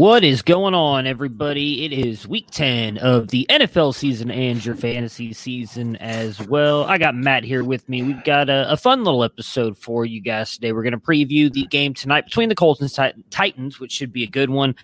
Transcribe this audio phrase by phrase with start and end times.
[0.00, 1.84] What is going on, everybody?
[1.84, 6.84] It is week 10 of the NFL season and your fantasy season as well.
[6.84, 8.02] I got Matt here with me.
[8.02, 10.72] We've got a, a fun little episode for you guys today.
[10.72, 14.24] We're going to preview the game tonight between the Colts and Titans, which should be
[14.24, 14.74] a good one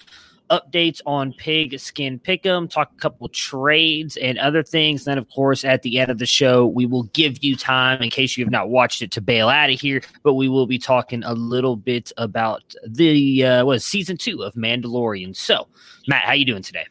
[0.51, 5.05] updates on Pig Skin Pick'em, talk a couple trades and other things.
[5.05, 8.11] Then, of course, at the end of the show, we will give you time in
[8.11, 10.03] case you have not watched it to bail out of here.
[10.23, 14.43] But we will be talking a little bit about the uh, what is season two
[14.43, 15.35] of Mandalorian.
[15.35, 15.69] So,
[16.07, 16.87] Matt, how you doing today?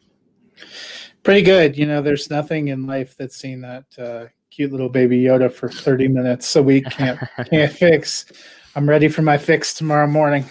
[1.22, 1.76] Pretty good.
[1.76, 5.68] You know, there's nothing in life that's seen that uh, cute little baby Yoda for
[5.68, 7.18] 30 minutes a week can't
[7.50, 8.26] can't fix.
[8.74, 10.44] I'm ready for my fix tomorrow morning.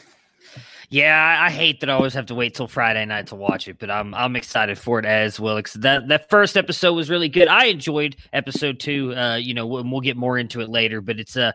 [0.90, 3.80] Yeah, I hate that I always have to wait till Friday night to watch it,
[3.80, 5.62] but I'm I'm excited for it as well.
[5.76, 7.48] That that first episode was really good.
[7.48, 9.16] I enjoyed episode two.
[9.16, 11.52] Uh, you know, we'll, we'll get more into it later, but it's uh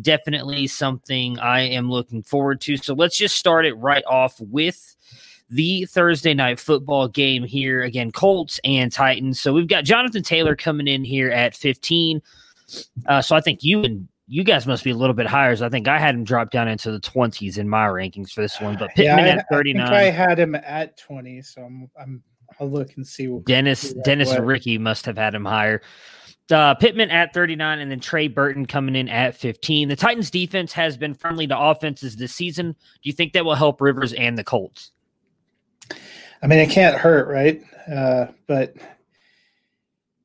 [0.00, 2.76] definitely something I am looking forward to.
[2.76, 4.96] So let's just start it right off with
[5.48, 9.40] the Thursday night football game here again, Colts and Titans.
[9.40, 12.22] So we've got Jonathan Taylor coming in here at 15.
[13.06, 15.56] Uh, so I think you and you guys must be a little bit higher.
[15.56, 18.42] So I think I had him drop down into the twenties in my rankings for
[18.42, 18.76] this one.
[18.78, 19.92] But Pittman yeah, I, at thirty nine.
[19.92, 22.22] I, I, had him at twenty, so I'm, I'm
[22.60, 23.26] I'll look and see.
[23.26, 25.82] What Dennis Dennis and Ricky must have had him higher.
[26.48, 29.88] Uh, Pittman at 39, and then Trey Burton coming in at 15.
[29.88, 32.72] The Titans' defense has been friendly to offenses this season.
[32.72, 34.90] Do you think that will help Rivers and the Colts?
[36.42, 37.62] I mean, it can't hurt, right?
[37.88, 38.74] Uh, but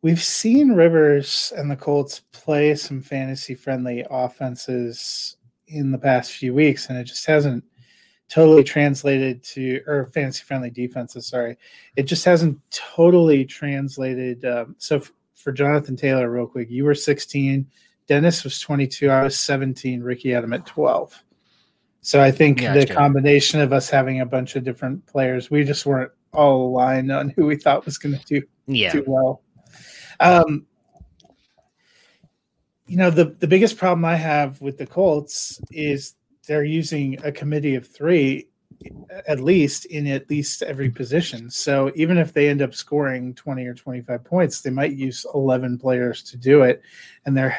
[0.05, 6.53] we've seen Rivers and the Colts play some fantasy friendly offenses in the past few
[6.53, 7.63] weeks, and it just hasn't
[8.29, 11.25] totally translated to or fantasy friendly defenses.
[11.25, 11.57] Sorry,
[11.95, 14.45] it just hasn't totally translated.
[14.45, 17.65] Um, so f- for Jonathan Taylor, real quick, you were 16,
[18.05, 21.19] Dennis was 22, I was 17, Ricky had him at 12.
[22.01, 22.81] So I think gotcha.
[22.81, 27.11] the combination of us having a bunch of different players, we just weren't all aligned
[27.11, 28.91] on who we thought was going to do yeah.
[28.91, 29.41] do well.
[30.19, 30.65] Um,
[32.87, 36.15] you know, the, the biggest problem I have with the Colts is
[36.47, 38.47] they're using a committee of three
[39.27, 41.49] at least in at least every position.
[41.49, 45.77] So even if they end up scoring 20 or 25 points, they might use 11
[45.79, 46.81] players to do it.
[47.25, 47.57] And their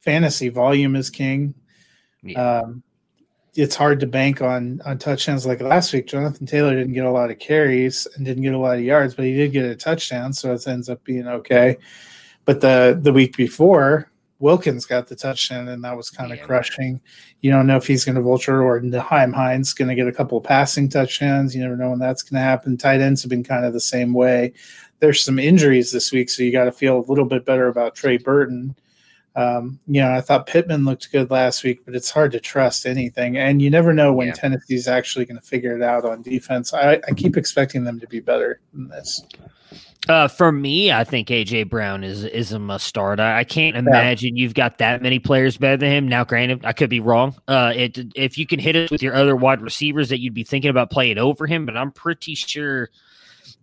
[0.00, 1.54] fantasy volume is king.
[2.22, 2.60] Yeah.
[2.60, 2.82] Um,
[3.54, 6.06] it's hard to bank on on touchdowns like last week.
[6.06, 9.14] Jonathan Taylor didn't get a lot of carries and didn't get a lot of yards,
[9.14, 11.76] but he did get a touchdown, so it ends up being okay.
[12.44, 16.44] But the the week before, Wilkins got the touchdown, and that was kind of yeah.
[16.44, 17.00] crushing.
[17.40, 20.12] You don't know if he's going to vulture or Nyheim Hines going to get a
[20.12, 21.54] couple of passing touchdowns.
[21.54, 22.76] You never know when that's going to happen.
[22.76, 24.52] Tight ends have been kind of the same way.
[25.00, 27.94] There's some injuries this week, so you got to feel a little bit better about
[27.94, 28.74] Trey Burton.
[29.40, 32.84] Um, you know, I thought Pittman looked good last week, but it's hard to trust
[32.84, 33.38] anything.
[33.38, 34.34] And you never know when yeah.
[34.34, 36.74] Tennessee's actually going to figure it out on defense.
[36.74, 39.24] I, I, keep expecting them to be better than this.
[40.08, 43.18] Uh, for me, I think AJ Brown is is a must start.
[43.18, 44.42] I, I can't imagine yeah.
[44.42, 46.08] you've got that many players better than him.
[46.08, 47.34] Now, granted, I could be wrong.
[47.48, 50.44] Uh, it, if you can hit it with your other wide receivers, that you'd be
[50.44, 51.64] thinking about playing over him.
[51.64, 52.90] But I'm pretty sure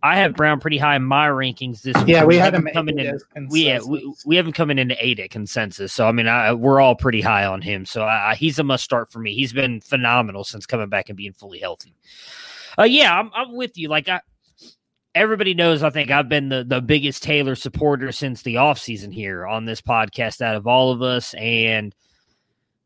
[0.03, 2.07] I have Brown pretty high in my rankings this week.
[2.07, 2.27] yeah, week.
[2.27, 3.19] we had him coming in.
[3.49, 5.91] We, yeah, we, we haven't coming into eight at consensus.
[5.91, 7.85] So I mean, I, we're all pretty high on him.
[7.85, 9.33] So I, he's a must start for me.
[9.33, 11.95] He's been phenomenal since coming back and being fully healthy.
[12.77, 13.89] Uh, yeah, I'm, I'm with you.
[13.89, 14.21] Like I,
[15.15, 19.47] everybody knows, I think I've been the the biggest Taylor supporter since the offseason here
[19.47, 21.93] on this podcast out of all of us, and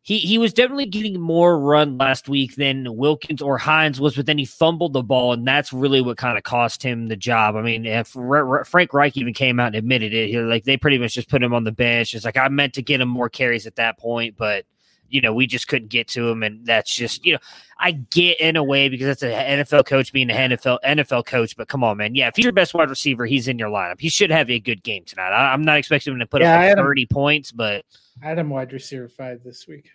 [0.03, 4.25] he he was definitely getting more run last week than Wilkins or Hines was, but
[4.25, 7.55] then he fumbled the ball, and that's really what kind of cost him the job.
[7.55, 10.97] I mean, if Frank Reich even came out and admitted it, he like they pretty
[10.97, 12.15] much just put him on the bench.
[12.15, 14.65] It's like I meant to get him more carries at that point, but
[15.07, 17.39] you know we just couldn't get to him, and that's just you know
[17.77, 21.55] I get in a way because that's an NFL coach being an NFL NFL coach,
[21.55, 24.01] but come on, man, yeah, if he's your best wide receiver, he's in your lineup.
[24.01, 25.29] He should have a good game tonight.
[25.29, 27.09] I, am not expecting him to put yeah, up like thirty him.
[27.11, 27.85] points, but
[28.23, 29.89] Adam wide receiver five this week.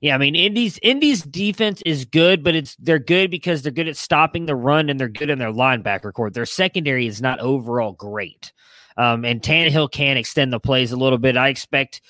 [0.00, 3.88] Yeah, I mean Indy's Indy's defense is good, but it's they're good because they're good
[3.88, 6.34] at stopping the run and they're good in their linebacker court.
[6.34, 8.52] Their secondary is not overall great.
[8.96, 11.36] Um, and Tannehill can extend the plays a little bit.
[11.36, 12.00] I expect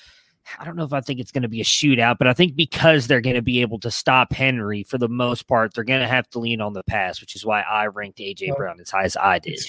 [0.59, 2.55] I don't know if I think it's going to be a shootout, but I think
[2.55, 6.01] because they're going to be able to stop Henry for the most part, they're going
[6.01, 8.89] to have to lean on the pass, which is why I ranked AJ Brown as
[8.89, 9.59] high as I did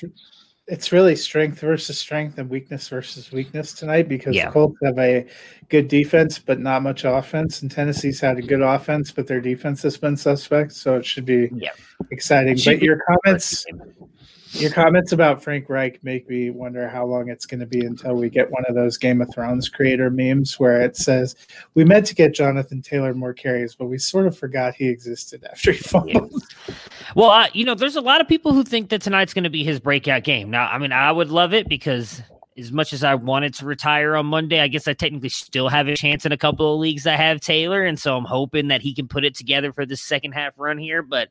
[0.68, 4.46] it's really strength versus strength and weakness versus weakness tonight because yeah.
[4.46, 5.26] the Colts have a
[5.70, 9.82] good defense but not much offense, and Tennessee's had a good offense but their defense
[9.82, 10.72] has been suspect.
[10.72, 11.70] So it should be yeah.
[12.10, 12.56] exciting.
[12.56, 13.64] Should but be your comments,
[14.52, 18.14] your comments about Frank Reich make me wonder how long it's going to be until
[18.14, 21.36] we get one of those Game of Thrones creator memes where it says,
[21.74, 25.44] "We meant to get Jonathan Taylor more carries, but we sort of forgot he existed
[25.50, 26.42] after he fumbled."
[27.14, 29.50] Well, uh, you know, there's a lot of people who think that tonight's going to
[29.50, 30.50] be his breakout game.
[30.50, 32.22] Now, I mean, I would love it because
[32.56, 35.88] as much as I wanted to retire on Monday, I guess I technically still have
[35.88, 38.82] a chance in a couple of leagues that have Taylor, and so I'm hoping that
[38.82, 41.28] he can put it together for the second half run here, but.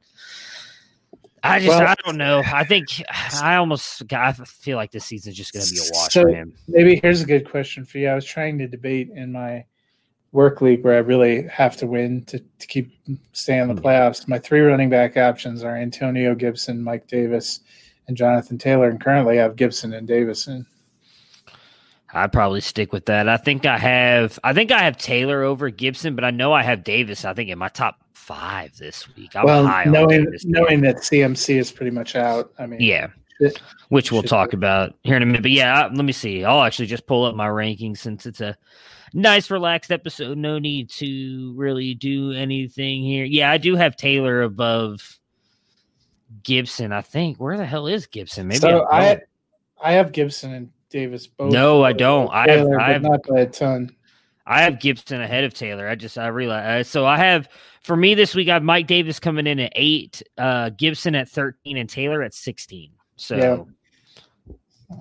[1.47, 2.43] I just well, I don't know.
[2.45, 2.87] I think
[3.41, 6.29] I almost I feel like this season's just going to be a wash so for
[6.29, 6.53] him.
[6.67, 8.09] Maybe here's a good question for you.
[8.09, 9.65] I was trying to debate in my
[10.31, 12.91] work league where I really have to win to, to keep
[13.31, 13.87] staying in the hmm.
[13.87, 14.27] playoffs.
[14.27, 17.61] My three running back options are Antonio Gibson, Mike Davis,
[18.07, 20.65] and Jonathan Taylor, and currently I have Gibson and Davison.
[22.13, 23.27] I'd probably stick with that.
[23.27, 26.63] I think I have I think I have Taylor over Gibson, but I know I
[26.63, 27.25] have Davis.
[27.25, 29.35] I think in my top five this week.
[29.35, 32.51] I'm well, knowing knowing that CMC is pretty much out.
[32.59, 33.07] I mean, yeah,
[33.39, 34.57] it, which we'll talk be.
[34.57, 35.41] about here in a minute.
[35.41, 36.43] But yeah, let me see.
[36.43, 38.57] I'll actually just pull up my rankings since it's a
[39.13, 40.37] nice, relaxed episode.
[40.37, 43.23] No need to really do anything here.
[43.23, 45.19] Yeah, I do have Taylor above
[46.43, 46.91] Gibson.
[46.91, 47.39] I think.
[47.39, 48.49] Where the hell is Gibson?
[48.49, 49.21] Maybe so I
[49.81, 51.53] I have Gibson and Davis both.
[51.53, 52.29] No, I don't.
[52.29, 53.95] I have, I have not by a ton.
[54.47, 55.87] I have Gibson ahead of Taylor.
[55.87, 57.49] I just I realize so I have
[57.81, 61.27] for me this week I have Mike Davis coming in at eight, uh, Gibson at
[61.27, 62.91] thirteen, and Taylor at sixteen.
[63.17, 63.67] So
[64.89, 64.95] yeah,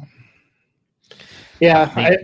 [1.61, 2.17] yeah I,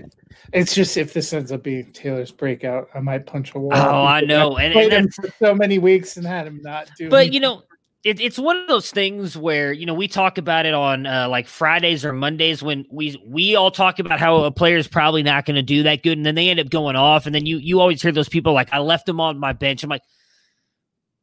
[0.53, 3.73] it's just if this ends up being Taylor's breakout, I might punch a wall.
[3.73, 7.09] Oh, I know, and, and him for so many weeks and had him not do.
[7.09, 7.63] But you know,
[8.04, 11.28] it, it's one of those things where you know we talk about it on uh,
[11.28, 15.22] like Fridays or Mondays when we we all talk about how a player is probably
[15.22, 17.46] not going to do that good, and then they end up going off, and then
[17.46, 19.84] you you always hear those people like I left them on my bench.
[19.84, 20.02] I'm like,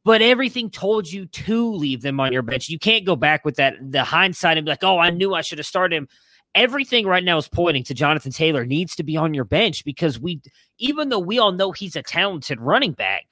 [0.04, 2.70] but everything told you to leave them on your bench.
[2.70, 5.42] You can't go back with that the hindsight and be like, oh, I knew I
[5.42, 6.08] should have started him.
[6.54, 10.18] Everything right now is pointing to Jonathan Taylor needs to be on your bench because
[10.18, 10.40] we,
[10.78, 13.26] even though we all know he's a talented running back,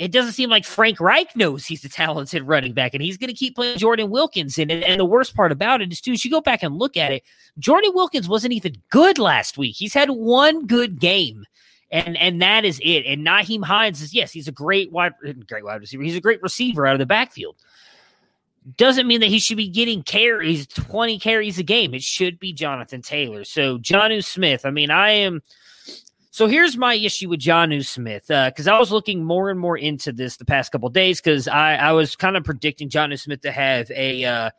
[0.00, 3.28] it doesn't seem like Frank Reich knows he's a talented running back, and he's going
[3.28, 4.58] to keep playing Jordan Wilkins.
[4.58, 6.96] And, and the worst part about it is, too, as you go back and look
[6.96, 7.22] at it,
[7.58, 9.76] Jordan Wilkins wasn't even good last week.
[9.76, 11.44] He's had one good game,
[11.90, 13.04] and and that is it.
[13.04, 15.12] And Nyheim Hines is yes, he's a great wide,
[15.46, 16.02] great wide receiver.
[16.02, 17.56] He's a great receiver out of the backfield.
[18.78, 21.92] Doesn't mean that he should be getting carries, twenty carries a game.
[21.92, 23.44] It should be Jonathan Taylor.
[23.44, 24.64] So Jonnu Smith.
[24.64, 25.42] I mean, I am
[26.30, 29.76] so here's my issue with Jonnu Smith because uh, I was looking more and more
[29.76, 33.40] into this the past couple days because I, I was kind of predicting Jonnu Smith
[33.42, 34.50] to have a uh,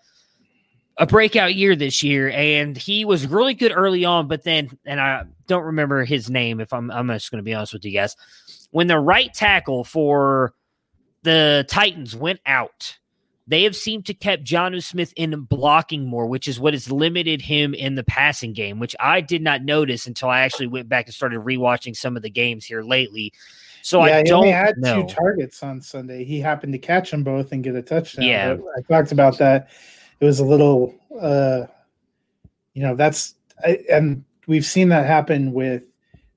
[0.98, 4.28] a breakout year this year, and he was really good early on.
[4.28, 6.60] But then, and I don't remember his name.
[6.60, 8.16] If I'm, I'm just going to be honest with you guys,
[8.72, 10.54] when the right tackle for
[11.24, 12.98] the Titans went out,
[13.48, 17.42] they have seemed to kept Jonnu Smith in blocking more, which is what has limited
[17.42, 21.06] him in the passing game, which I did not notice until I actually went back
[21.08, 23.34] and started rewatching some of the games here lately.
[23.82, 25.02] So yeah, I don't he had know.
[25.02, 26.24] two targets on Sunday.
[26.24, 28.26] He happened to catch them both and get a touchdown.
[28.26, 29.70] Yeah, I talked about that.
[30.20, 31.64] It was a little, uh,
[32.74, 35.84] you know, that's I, and we've seen that happen with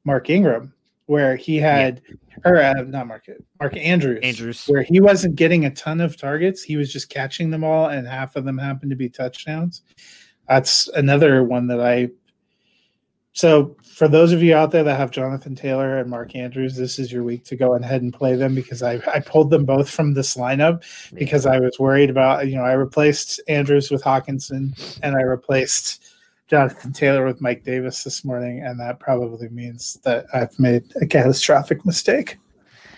[0.04, 0.72] Mark Ingram
[1.06, 2.50] where he had, yeah.
[2.50, 3.26] or uh, not Mark,
[3.60, 6.62] Mark Andrews, Andrews, where he wasn't getting a ton of targets.
[6.62, 9.82] He was just catching them all, and half of them happened to be touchdowns.
[10.48, 12.10] That's another one that I.
[13.32, 16.98] So, for those of you out there that have Jonathan Taylor and Mark Andrews, this
[16.98, 19.90] is your week to go ahead and play them because I, I pulled them both
[19.90, 20.84] from this lineup
[21.14, 26.13] because I was worried about, you know, I replaced Andrews with Hockenson and I replaced
[26.48, 31.06] Jonathan Taylor with Mike Davis this morning, and that probably means that I've made a
[31.06, 32.38] catastrophic mistake.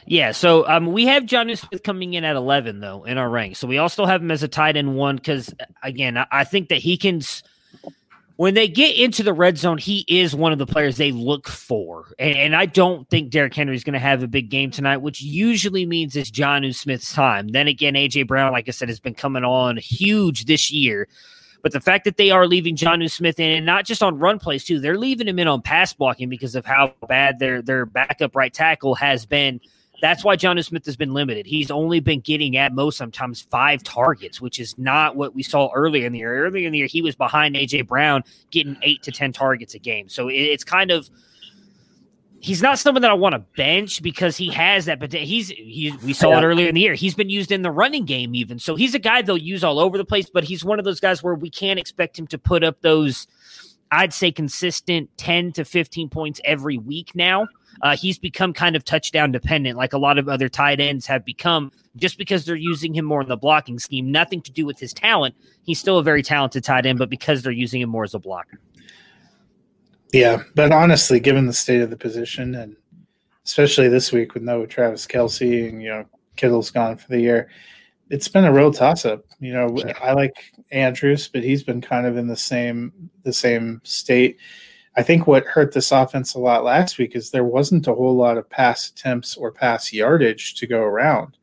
[0.07, 3.59] Yeah, so um, we have Jonnu Smith coming in at 11, though, in our ranks.
[3.59, 6.69] So we still have him as a tight end one because, again, I, I, think
[6.69, 7.23] that he can.
[8.37, 11.49] When they get into the red zone, he is one of the players they look
[11.49, 12.13] for.
[12.21, 14.99] And, and I don't think Derrick Henry is going to have a big game tonight,
[14.99, 17.49] which usually means it's Jonnu Smith's time.
[17.49, 18.25] Then again, A.J.
[18.25, 21.09] Brown, like I said, has been coming on huge this year.
[21.63, 24.39] But the fact that they are leaving Jonnu Smith in, and not just on run
[24.39, 27.87] plays too, they're leaving him in on pass blocking because of how bad their their
[27.87, 29.61] backup right tackle has been.
[30.03, 31.47] That's why Jonnu Smith has been limited.
[31.47, 35.71] He's only been getting at most sometimes five targets, which is not what we saw
[35.75, 36.45] earlier in the year.
[36.45, 39.79] Earlier in the year, he was behind AJ Brown, getting eight to ten targets a
[39.79, 40.09] game.
[40.09, 41.09] So it's kind of
[42.41, 45.01] he's not someone that I want to bench because he has that.
[45.01, 46.41] But he's he, we saw yeah.
[46.41, 46.95] it earlier in the year.
[46.95, 48.59] He's been used in the running game even.
[48.59, 50.31] So he's a guy they'll use all over the place.
[50.31, 53.27] But he's one of those guys where we can't expect him to put up those.
[53.93, 57.47] I'd say consistent ten to fifteen points every week now.
[57.83, 61.25] Uh, he's become kind of touchdown dependent, like a lot of other tight ends have
[61.27, 64.11] become, just because they're using him more in the blocking scheme.
[64.11, 65.35] Nothing to do with his talent.
[65.65, 68.19] He's still a very talented tight end, but because they're using him more as a
[68.19, 68.59] blocker.
[70.17, 72.75] Yeah, but honestly, given the state of the position, and
[73.45, 76.07] especially this week with no Travis Kelce and you know
[76.37, 77.51] Kittle's gone for the year,
[78.09, 79.27] it's been a real toss up.
[79.41, 79.77] You know.
[80.01, 84.39] I like Andrews, but he's been kind of in the same the same state.
[84.97, 88.17] I think what hurt this offense a lot last week is there wasn't a whole
[88.17, 91.37] lot of pass attempts or pass yardage to go around.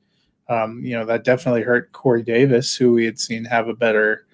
[0.50, 4.26] Um, you know, that definitely hurt Corey Davis, who we had seen have a better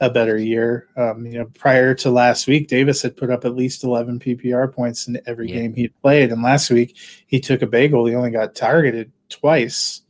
[0.00, 0.88] a better year.
[0.96, 4.72] Um, you know, prior to last week, Davis had put up at least 11 PPR
[4.72, 5.56] points in every yeah.
[5.56, 8.06] game he'd played, and last week he took a bagel.
[8.06, 10.02] He only got targeted twice.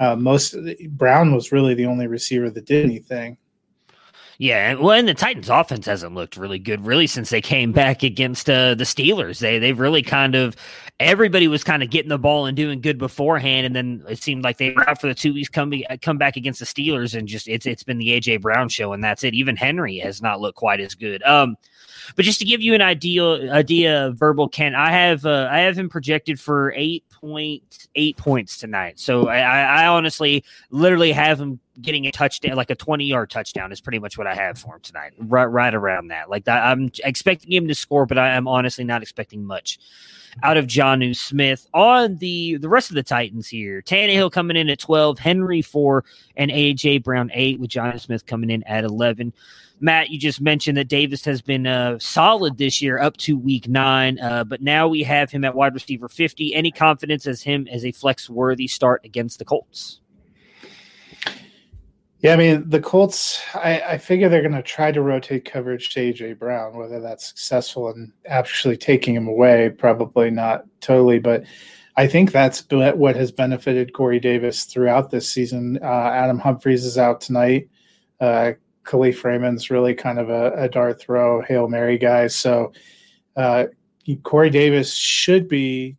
[0.00, 0.54] Uh, most
[0.90, 3.36] Brown was really the only receiver that did anything.
[4.40, 8.04] Yeah, well, and the Titans' offense hasn't looked really good really since they came back
[8.04, 9.40] against uh, the Steelers.
[9.40, 10.54] They they've really kind of
[11.00, 14.44] everybody was kind of getting the ball and doing good beforehand, and then it seemed
[14.44, 17.26] like they were out for the two weeks come come back against the Steelers, and
[17.26, 19.34] just it's it's been the AJ Brown show, and that's it.
[19.34, 21.20] Even Henry has not looked quite as good.
[21.24, 21.56] Um,
[22.16, 25.60] but just to give you an idea idea of verbal Ken, I have uh, I
[25.60, 28.98] have him projected for eight point eight points tonight.
[28.98, 33.72] So I, I honestly literally have him getting a touchdown, like a 20 yard touchdown,
[33.72, 35.12] is pretty much what I have for him tonight.
[35.18, 36.28] Right, right around that.
[36.30, 39.78] Like I'm expecting him to score, but I am honestly not expecting much
[40.42, 41.66] out of Jonnu Smith.
[41.74, 46.04] On the the rest of the Titans here, Tannehill coming in at 12, Henry 4,
[46.36, 49.32] and AJ Brown 8, with Jonnu Smith coming in at 11.
[49.80, 53.68] Matt, you just mentioned that Davis has been uh, solid this year up to week
[53.68, 56.54] nine, uh, but now we have him at wide receiver 50.
[56.54, 60.00] Any confidence as him as a flex worthy start against the Colts?
[62.20, 63.40] Yeah, I mean the Colts.
[63.54, 66.76] I, I figure they're going to try to rotate coverage to AJ Brown.
[66.76, 71.44] Whether that's successful in actually taking him away, probably not totally, but
[71.96, 75.78] I think that's what has benefited Corey Davis throughout this season.
[75.82, 77.68] Uh, Adam Humphries is out tonight.
[78.20, 78.52] Uh,
[78.84, 82.28] Kalif Raymond's really kind of a, a dart throw, hail mary guy.
[82.28, 82.72] So
[83.36, 83.66] uh,
[84.22, 85.96] Corey Davis should be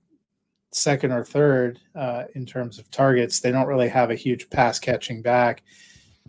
[0.72, 3.40] second or third uh, in terms of targets.
[3.40, 5.64] They don't really have a huge pass catching back.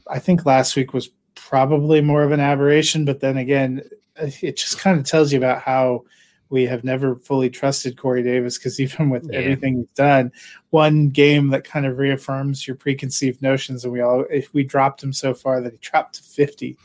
[0.09, 3.83] I think last week was probably more of an aberration, but then again,
[4.17, 6.05] it just kind of tells you about how
[6.51, 9.39] we have never fully trusted Corey Davis because even with yeah.
[9.39, 10.33] everything he's done,
[10.71, 15.03] one game that kind of reaffirms your preconceived notions, and we all if we dropped
[15.03, 16.77] him so far that he dropped to fifty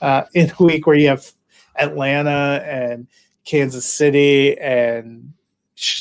[0.00, 1.30] uh, in a week where you have
[1.76, 3.06] Atlanta and
[3.44, 5.32] Kansas City and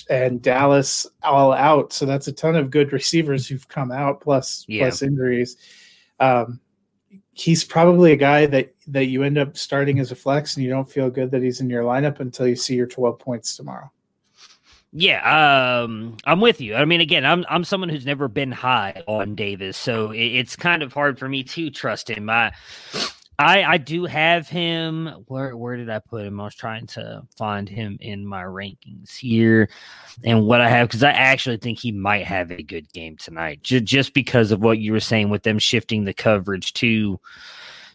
[0.09, 4.65] and Dallas all out, so that's a ton of good receivers who've come out plus
[4.67, 4.83] yeah.
[4.83, 5.57] plus injuries
[6.21, 6.59] um,
[7.33, 10.69] he's probably a guy that that you end up starting as a flex and you
[10.69, 13.89] don't feel good that he's in your lineup until you see your 12 points tomorrow.
[14.93, 16.75] Yeah, um, I'm with you.
[16.75, 20.55] I mean, again, I'm I'm someone who's never been high on Davis, so it, it's
[20.55, 22.29] kind of hard for me to trust him.
[22.29, 22.51] I
[23.41, 25.07] I I do have him.
[25.27, 26.39] Where where did I put him?
[26.39, 29.69] I was trying to find him in my rankings here,
[30.23, 33.61] and what I have because I actually think he might have a good game tonight,
[33.63, 37.19] just just because of what you were saying with them shifting the coverage to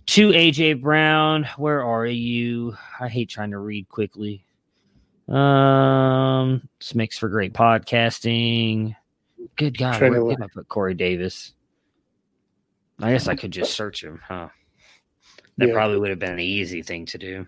[0.07, 1.49] to AJ Brown.
[1.57, 2.77] Where are you?
[3.01, 4.45] I hate trying to read quickly.
[5.29, 8.95] Um, this makes for great podcasting.
[9.57, 11.55] Good God, where did I put Corey Davis?
[12.99, 14.49] I guess I could just search him, huh?
[15.59, 15.75] That yeah.
[15.75, 17.47] probably would have been an easy thing to do.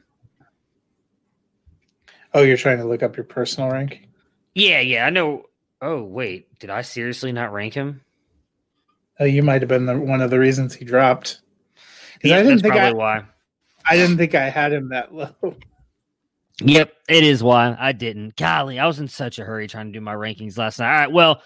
[2.34, 4.08] Oh, you're trying to look up your personal rank?
[4.54, 5.44] Yeah, yeah, I know.
[5.80, 8.00] Oh, wait, did I seriously not rank him?
[9.20, 11.40] Oh, you might have been the, one of the reasons he dropped.
[12.22, 13.24] Yeah, I didn't think I, why.
[13.88, 15.34] I didn't think I had him that low.
[16.60, 18.36] Yep, it is why I didn't.
[18.36, 20.92] Golly, I was in such a hurry trying to do my rankings last night.
[20.92, 21.42] All right, well,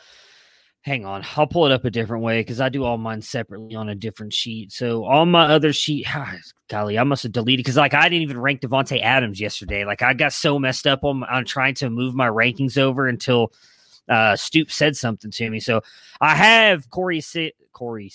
[0.84, 3.76] Hang on, I'll pull it up a different way because I do all mine separately
[3.76, 4.72] on a different sheet.
[4.72, 6.08] So on my other sheet,
[6.68, 9.84] golly, I must have deleted because like I didn't even rank Davante Adams yesterday.
[9.84, 13.52] Like I got so messed up on on trying to move my rankings over until
[14.08, 15.60] uh Stoop said something to me.
[15.60, 15.82] So
[16.20, 17.22] I have Corey
[17.72, 18.10] Corey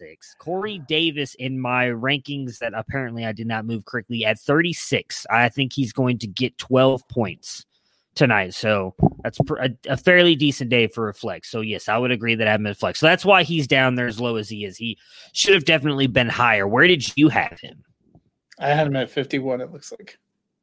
[0.00, 0.34] six.
[0.40, 5.26] Corey Davis in my rankings that apparently I did not move correctly at 36.
[5.30, 7.66] I think he's going to get 12 points
[8.14, 8.54] tonight.
[8.54, 11.50] So that's a, a, fairly decent day for a flex.
[11.50, 12.98] So yes, I would agree that I have him at flex.
[12.98, 14.76] So that's why he's down there as low as he is.
[14.76, 14.98] He
[15.32, 16.66] should have definitely been higher.
[16.66, 17.84] Where did you have him?
[18.58, 19.60] I had him at 51.
[19.60, 20.18] It looks like.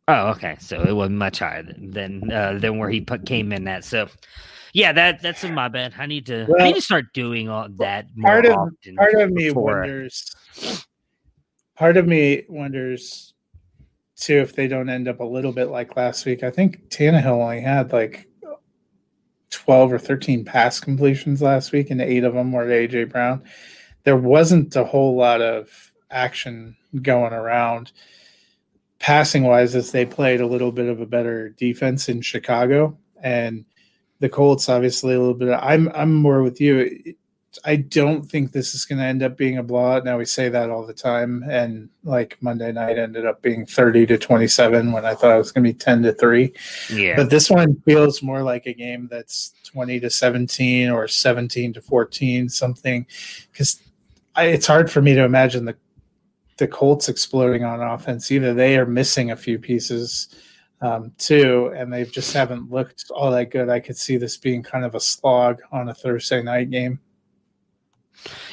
[0.08, 0.56] Oh, okay.
[0.60, 3.84] So it wasn't much higher than than, uh, than where he put, came in at.
[3.84, 4.08] So
[4.74, 5.94] yeah, that that's in my bad.
[5.98, 8.06] I need to well, I need to start doing all that.
[8.22, 8.56] part of
[8.96, 10.36] part of me wonders.
[11.76, 13.34] Part of me wonders
[14.18, 16.44] too if they don't end up a little bit like last week.
[16.44, 18.28] I think Tannehill only had like
[19.52, 23.44] 12 or 13 pass completions last week, and eight of them were to AJ Brown.
[24.04, 27.92] There wasn't a whole lot of action going around
[29.00, 32.98] passing wise as they played a little bit of a better defense in Chicago.
[33.22, 33.66] And
[34.20, 35.50] the Colts, obviously, a little bit.
[35.50, 37.16] I'm I'm more with you.
[37.66, 40.06] I don't think this is going to end up being a blowout.
[40.06, 44.06] Now we say that all the time, and like Monday night ended up being thirty
[44.06, 46.54] to twenty-seven when I thought it was going to be ten to three.
[46.92, 51.74] Yeah, but this one feels more like a game that's twenty to seventeen or seventeen
[51.74, 53.06] to fourteen, something.
[53.52, 53.82] Because
[54.38, 55.76] it's hard for me to imagine the
[56.58, 58.32] the Colts exploding on offense.
[58.32, 60.30] Either they are missing a few pieces
[60.82, 63.70] um, too, and they just haven't looked all that good.
[63.70, 67.00] I could see this being kind of a slog on a Thursday night game.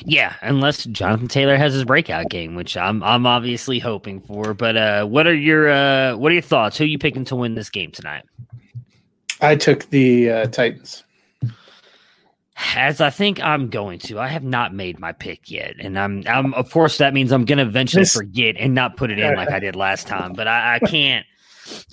[0.04, 4.54] Yeah, unless Jonathan Taylor has his breakout game, which I'm I'm obviously hoping for.
[4.54, 6.78] But uh, what are your uh, what are your thoughts?
[6.78, 8.25] Who are you picking to win this game tonight?
[9.40, 11.04] I took the uh, Titans.
[12.76, 14.21] As I think I'm going to.
[14.21, 17.44] I have not made my pick yet, and I'm I'm of course that means I'm
[17.44, 20.35] going to eventually forget and not put it in like I did last time.
[20.35, 21.27] But I, I can't.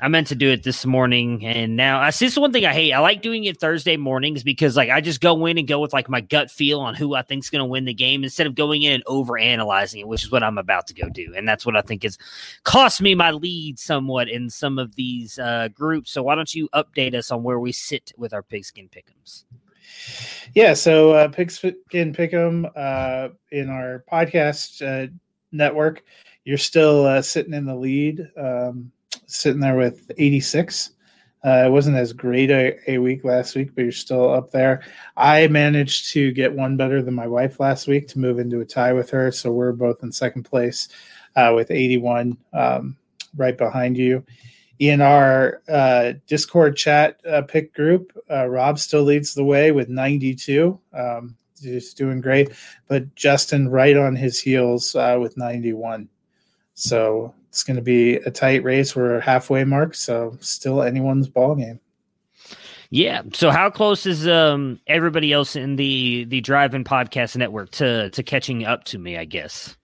[0.01, 2.73] I meant to do it this morning, and now I see this one thing I
[2.73, 2.93] hate.
[2.93, 5.93] I like doing it Thursday mornings because like I just go in and go with
[5.93, 8.55] like my gut feel on who I think's going to win the game instead of
[8.55, 11.47] going in and over analyzing it, which is what I'm about to go do, and
[11.47, 12.17] that's what I think is
[12.63, 16.11] cost me my lead somewhat in some of these uh, groups.
[16.11, 19.43] So why don't you update us on where we sit with our pigskin pickums?
[20.53, 21.75] Yeah, so uh, pigskin
[22.13, 25.11] pick'em uh, in our podcast uh,
[25.51, 26.03] network,
[26.43, 28.27] you're still uh, sitting in the lead.
[28.37, 28.91] Um,
[29.27, 30.91] sitting there with 86.
[31.43, 34.83] Uh, it wasn't as great a, a, week last week, but you're still up there.
[35.17, 38.65] I managed to get one better than my wife last week to move into a
[38.65, 39.31] tie with her.
[39.31, 40.89] So we're both in second place
[41.35, 42.95] uh, with 81 um,
[43.35, 44.23] right behind you.
[44.77, 49.89] In our uh, Discord chat uh, pick group, uh, Rob still leads the way with
[49.89, 50.79] 92.
[50.93, 52.51] Um, he's doing great.
[52.87, 56.07] But Justin right on his heels uh, with 91.
[56.75, 58.95] So it's going to be a tight race.
[58.95, 61.81] We're halfway mark, so still anyone's ball game.
[62.91, 63.23] Yeah.
[63.33, 68.23] So how close is um everybody else in the the Drive-In Podcast Network to to
[68.23, 69.17] catching up to me?
[69.17, 69.75] I guess.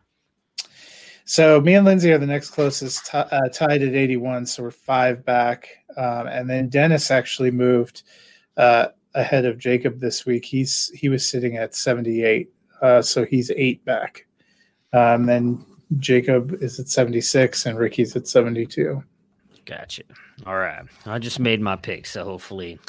[1.26, 4.46] So me and Lindsay are the next closest, t- uh, tied at 81.
[4.46, 8.04] So we're five back, um, and then Dennis actually moved
[8.56, 10.46] uh, ahead of Jacob this week.
[10.46, 12.50] He's he was sitting at 78,
[12.82, 14.26] uh, so he's eight back.
[14.94, 15.66] Um, then
[16.00, 19.04] Jacob is at 76 and Ricky's at 72.
[19.66, 20.04] Gotcha.
[20.46, 20.84] All right.
[21.06, 22.80] I just made my pick, so hopefully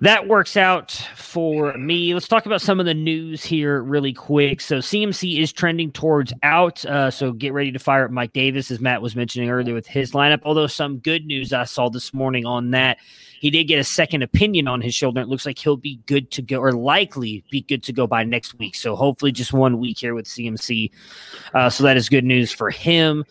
[0.00, 2.12] that works out for me.
[2.12, 4.60] Let's talk about some of the news here really quick.
[4.60, 6.84] So CMC is trending towards out.
[6.84, 9.86] Uh, so get ready to fire up Mike Davis, as Matt was mentioning earlier with
[9.86, 10.40] his lineup.
[10.44, 12.98] Although some good news I saw this morning on that
[13.44, 15.20] he did get a second opinion on his shoulder.
[15.20, 18.24] It looks like he'll be good to go, or likely be good to go by
[18.24, 18.74] next week.
[18.74, 20.90] So hopefully, just one week here with CMC.
[21.52, 23.22] Uh, so that is good news for him.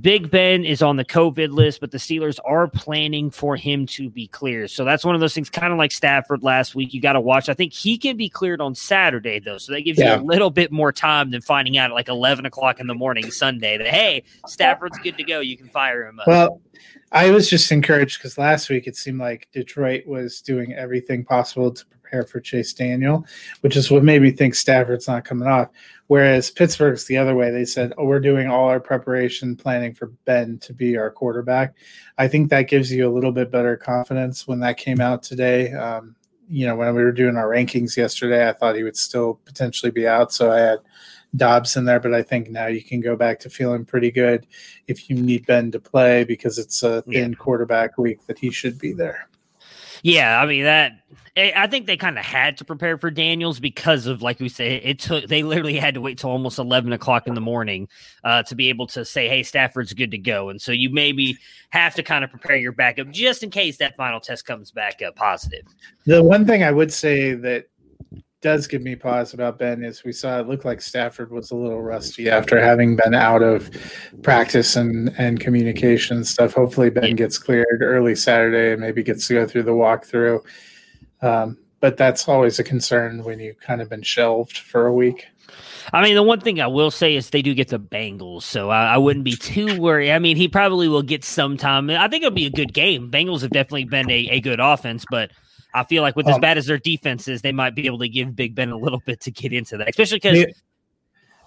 [0.00, 4.10] Big Ben is on the COVID list, but the Steelers are planning for him to
[4.10, 4.70] be cleared.
[4.70, 6.92] So that's one of those things, kind of like Stafford last week.
[6.92, 7.48] You got to watch.
[7.48, 9.58] I think he can be cleared on Saturday, though.
[9.58, 10.16] So that gives yeah.
[10.16, 12.94] you a little bit more time than finding out at like 11 o'clock in the
[12.94, 15.40] morning Sunday that, hey, Stafford's good to go.
[15.40, 16.26] You can fire him up.
[16.26, 16.60] Well,
[17.12, 21.72] I was just encouraged because last week it seemed like Detroit was doing everything possible
[21.72, 23.24] to prepare for Chase Daniel,
[23.60, 25.68] which is what made me think Stafford's not coming off.
[26.08, 27.50] Whereas Pittsburgh's the other way.
[27.50, 31.74] They said, "Oh, we're doing all our preparation planning for Ben to be our quarterback."
[32.18, 35.72] I think that gives you a little bit better confidence when that came out today.
[35.72, 36.16] Um,
[36.48, 39.92] you know, when we were doing our rankings yesterday, I thought he would still potentially
[39.92, 40.78] be out, so I had
[41.36, 44.48] Dobbs in there, but I think now you can go back to feeling pretty good
[44.88, 47.36] if you need Ben to play because it's a thin yeah.
[47.36, 49.28] quarterback week that he should be there.
[50.02, 50.92] Yeah, I mean that.
[51.36, 54.76] I think they kind of had to prepare for Daniels because of, like we say,
[54.76, 55.28] it took.
[55.28, 57.88] They literally had to wait till almost eleven o'clock in the morning
[58.24, 61.38] uh, to be able to say, "Hey, Stafford's good to go." And so you maybe
[61.70, 65.00] have to kind of prepare your backup just in case that final test comes back
[65.02, 65.66] uh, positive.
[66.04, 67.66] The one thing I would say that
[68.40, 71.54] does give me pause about Ben is we saw it looked like Stafford was a
[71.54, 73.70] little rusty after having been out of
[74.22, 76.54] practice and, and communication stuff.
[76.54, 80.42] Hopefully Ben gets cleared early Saturday and maybe gets to go through the walkthrough.
[81.22, 85.26] Um, but that's always a concern when you've kind of been shelved for a week.
[85.92, 88.70] I mean, the one thing I will say is they do get the Bengals, so
[88.70, 90.12] I, I, wouldn't be too worried.
[90.12, 91.90] I mean, he probably will get some time.
[91.90, 93.10] I think it'll be a good game.
[93.10, 95.30] Bengals have definitely been a, a good offense, but–
[95.74, 97.98] I feel like with as um, bad as their defense is, they might be able
[97.98, 100.54] to give Big Ben a little bit to get into that, especially because the,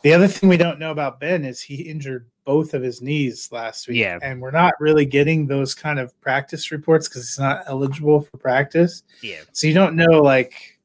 [0.03, 3.51] the, other thing we don't know about Ben is he injured both of his knees
[3.51, 3.97] last week.
[3.97, 4.19] Yeah.
[4.21, 8.37] And we're not really getting those kind of practice reports because he's not eligible for
[8.37, 9.03] practice.
[9.21, 9.41] Yeah.
[9.51, 10.79] So you don't know, like,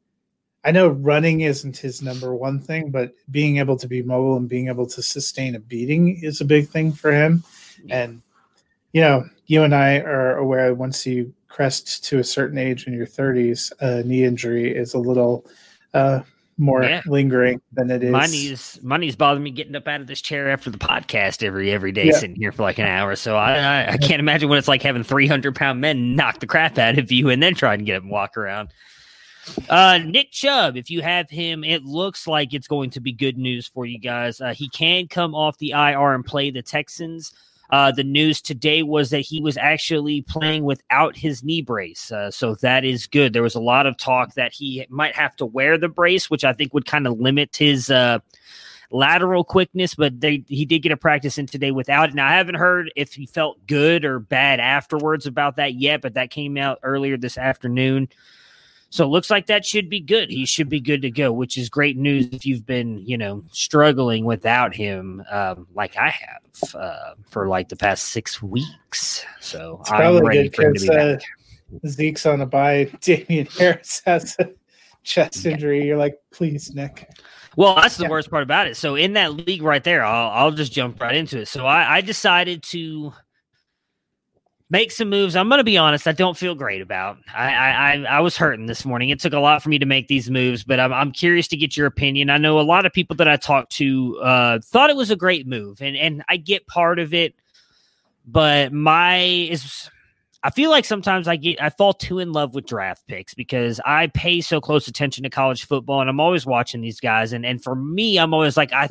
[0.64, 4.48] I know running isn't his number one thing, but being able to be mobile and
[4.48, 7.42] being able to sustain a beating is a big thing for him.
[7.84, 8.02] Yeah.
[8.02, 8.22] And,
[8.92, 12.92] you know, you and I are aware once you crest to a certain age in
[12.92, 15.46] your 30s, a knee injury is a little
[15.94, 16.20] uh,
[16.58, 17.02] more yeah.
[17.06, 18.10] lingering than it is.
[18.10, 21.92] Money's money's bothering me getting up out of this chair after the podcast every every
[21.92, 22.18] day, yeah.
[22.18, 23.16] sitting here for like an hour.
[23.16, 26.46] So I, I, I can't imagine what it's like having 300 pound men knock the
[26.46, 28.72] crap out of you and then try and get him walk around.
[29.68, 33.38] Uh, Nick Chubb, if you have him, it looks like it's going to be good
[33.38, 34.40] news for you guys.
[34.40, 37.32] Uh, he can come off the IR and play the Texans.
[37.70, 42.10] Uh, the news today was that he was actually playing without his knee brace.
[42.10, 43.32] Uh, so that is good.
[43.32, 46.44] There was a lot of talk that he might have to wear the brace, which
[46.44, 48.20] I think would kind of limit his uh,
[48.90, 52.14] lateral quickness, but they, he did get a practice in today without it.
[52.14, 56.14] Now, I haven't heard if he felt good or bad afterwards about that yet, but
[56.14, 58.08] that came out earlier this afternoon.
[58.90, 60.30] So it looks like that should be good.
[60.30, 63.44] He should be good to go, which is great news if you've been, you know,
[63.50, 69.24] struggling without him, um, like I have uh, for like the past six weeks.
[69.40, 71.22] So it's I'm ready for him to be uh, back.
[71.86, 72.90] Zeke's on a bye.
[73.00, 74.50] Damien Harris has a
[75.02, 75.86] chest injury.
[75.86, 77.10] You're like, please, Nick.
[77.56, 78.10] Well, that's the yeah.
[78.10, 78.76] worst part about it.
[78.76, 81.48] So in that league right there, I'll, I'll just jump right into it.
[81.48, 83.12] So I, I decided to
[84.70, 85.34] make some moves.
[85.34, 87.18] I'm going to be honest, I don't feel great about.
[87.34, 89.08] I, I I was hurting this morning.
[89.08, 91.56] It took a lot for me to make these moves, but I'm I'm curious to
[91.56, 92.30] get your opinion.
[92.30, 95.16] I know a lot of people that I talked to uh, thought it was a
[95.16, 97.34] great move, and and I get part of it,
[98.26, 99.90] but my is.
[100.40, 103.80] I feel like sometimes I get I fall too in love with draft picks because
[103.84, 107.44] I pay so close attention to college football and I'm always watching these guys and
[107.44, 108.88] and for me I'm always like I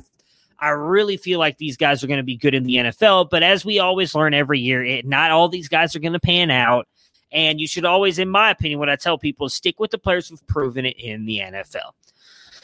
[0.60, 3.30] I really feel like these guys are going to be good in the NFL.
[3.30, 6.20] But as we always learn every year, it, not all these guys are going to
[6.20, 6.88] pan out.
[7.32, 9.98] And you should always, in my opinion, what I tell people is stick with the
[9.98, 11.92] players who've proven it in the NFL.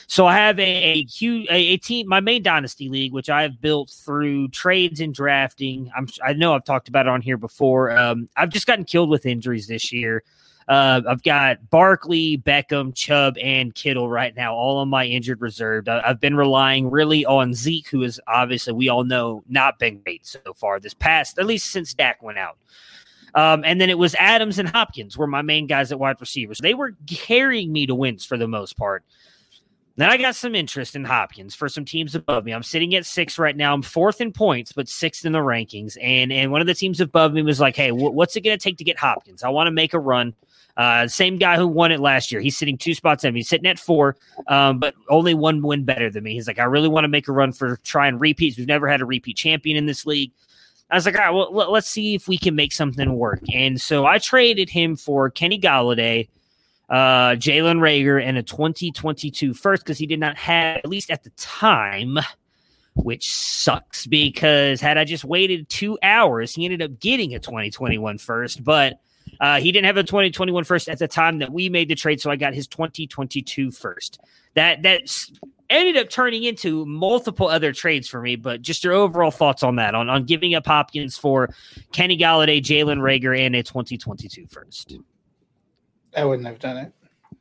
[0.07, 3.41] So I have a, a huge a, a, team, my main dynasty league, which I
[3.41, 5.91] have built through trades and drafting.
[5.95, 7.91] I'm, I know I've talked about it on here before.
[7.97, 10.23] Um, I've just gotten killed with injuries this year.
[10.67, 15.87] Uh, I've got Barkley, Beckham, Chubb, and Kittle right now, all on my injured reserve.
[15.87, 20.25] I've been relying really on Zeke, who is obviously, we all know, not been great
[20.25, 22.57] so far this past, at least since Dak went out.
[23.35, 26.59] Um, and then it was Adams and Hopkins were my main guys at wide receivers.
[26.59, 29.03] They were carrying me to wins for the most part.
[29.95, 32.51] Then I got some interest in Hopkins for some teams above me.
[32.51, 33.73] I'm sitting at six right now.
[33.73, 35.97] I'm fourth in points, but sixth in the rankings.
[36.01, 38.63] And and one of the teams above me was like, "Hey, what's it going to
[38.63, 39.43] take to get Hopkins?
[39.43, 40.33] I want to make a run."
[40.75, 42.41] Uh, same guy who won it last year.
[42.41, 43.35] He's sitting two spots in.
[43.35, 44.15] He's sitting at four,
[44.47, 46.33] um, but only one win better than me.
[46.33, 48.57] He's like, I really want to make a run for try and repeats.
[48.57, 50.31] We've never had a repeat champion in this league.
[50.89, 53.41] I was like, all right, well, let's see if we can make something work.
[53.53, 56.27] And so I traded him for Kenny Golladay,
[56.89, 61.23] uh, Jalen Reagor, and a 2022 first because he did not have, at least at
[61.23, 62.19] the time,
[62.95, 68.17] which sucks because had I just waited two hours, he ended up getting a 2021
[68.17, 68.63] first.
[68.63, 68.99] But
[69.43, 72.21] uh, he didn't have a 2021 first at the time that we made the trade,
[72.21, 74.21] so I got his 2022 first.
[74.53, 75.01] That that
[75.69, 78.37] ended up turning into multiple other trades for me.
[78.37, 81.49] But just your overall thoughts on that, on on giving up Hopkins for
[81.91, 84.95] Kenny Golladay, Jalen Reagor, and a 2022 first.
[86.15, 86.93] I wouldn't have done it.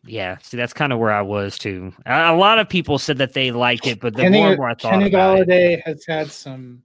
[0.05, 1.93] Yeah, see, that's kind of where I was too.
[2.05, 4.71] A, a lot of people said that they liked it, but the Kenny, more more
[4.71, 6.83] I thought Kenny Golladay it, has had some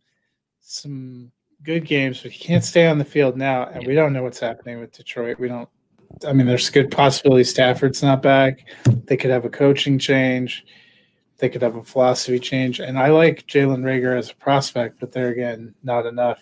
[0.61, 1.31] some
[1.63, 4.39] good games, but he can't stay on the field now, and we don't know what's
[4.39, 5.39] happening with Detroit.
[5.39, 5.69] We don't.
[6.27, 8.65] I mean, there's a good possibility Stafford's not back.
[9.05, 10.65] They could have a coaching change.
[11.37, 12.79] They could have a philosophy change.
[12.79, 16.39] And I like Jalen Reagor as a prospect, but there again, not enough.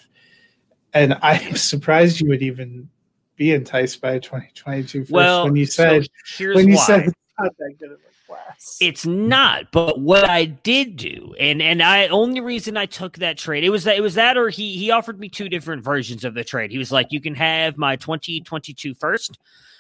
[0.93, 2.89] And I'm surprised you would even
[3.35, 6.85] be enticed by a 2022 first Well, when you so said here's when you why.
[6.85, 8.77] said not that good class.
[8.79, 13.37] It's not, but what I did do, and and I only reason I took that
[13.37, 16.23] trade, it was that it was that, or he he offered me two different versions
[16.23, 16.71] of the trade.
[16.71, 19.37] He was like, you can have my 2022 first,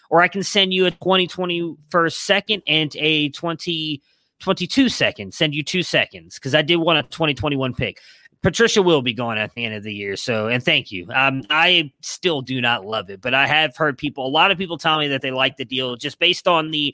[0.09, 5.33] or I can send you a 2020 first second and a 2022 second.
[5.33, 7.99] Send you two seconds because I did want a 2021 pick.
[8.41, 11.07] Patricia will be gone at the end of the year, so and thank you.
[11.11, 14.57] Um, I still do not love it, but I have heard people, a lot of
[14.59, 16.93] people tell me that they like the deal just based on the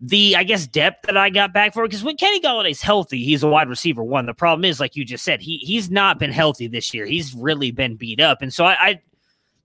[0.00, 1.82] the I guess depth that I got back for.
[1.84, 4.26] Because when Kenny Golladay's healthy, he's a wide receiver one.
[4.26, 7.06] The problem is, like you just said, he he's not been healthy this year.
[7.06, 8.76] He's really been beat up, and so I.
[8.80, 9.00] I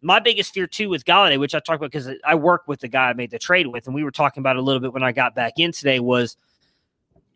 [0.02, 2.88] my biggest fear too with Golladay, which I talked about because I work with the
[2.88, 5.02] guy I made the trade with, and we were talking about a little bit when
[5.02, 6.38] I got back in today, was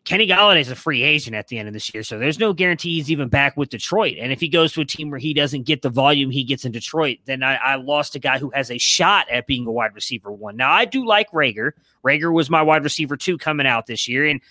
[0.05, 2.53] Kenny Golladay is a free agent at the end of this year, so there's no
[2.53, 4.17] guarantee he's even back with Detroit.
[4.19, 6.65] And if he goes to a team where he doesn't get the volume he gets
[6.65, 9.71] in Detroit, then I, I lost a guy who has a shot at being a
[9.71, 10.55] wide receiver one.
[10.55, 11.73] Now I do like Reagor.
[12.03, 14.41] Reagor was my wide receiver two coming out this year, and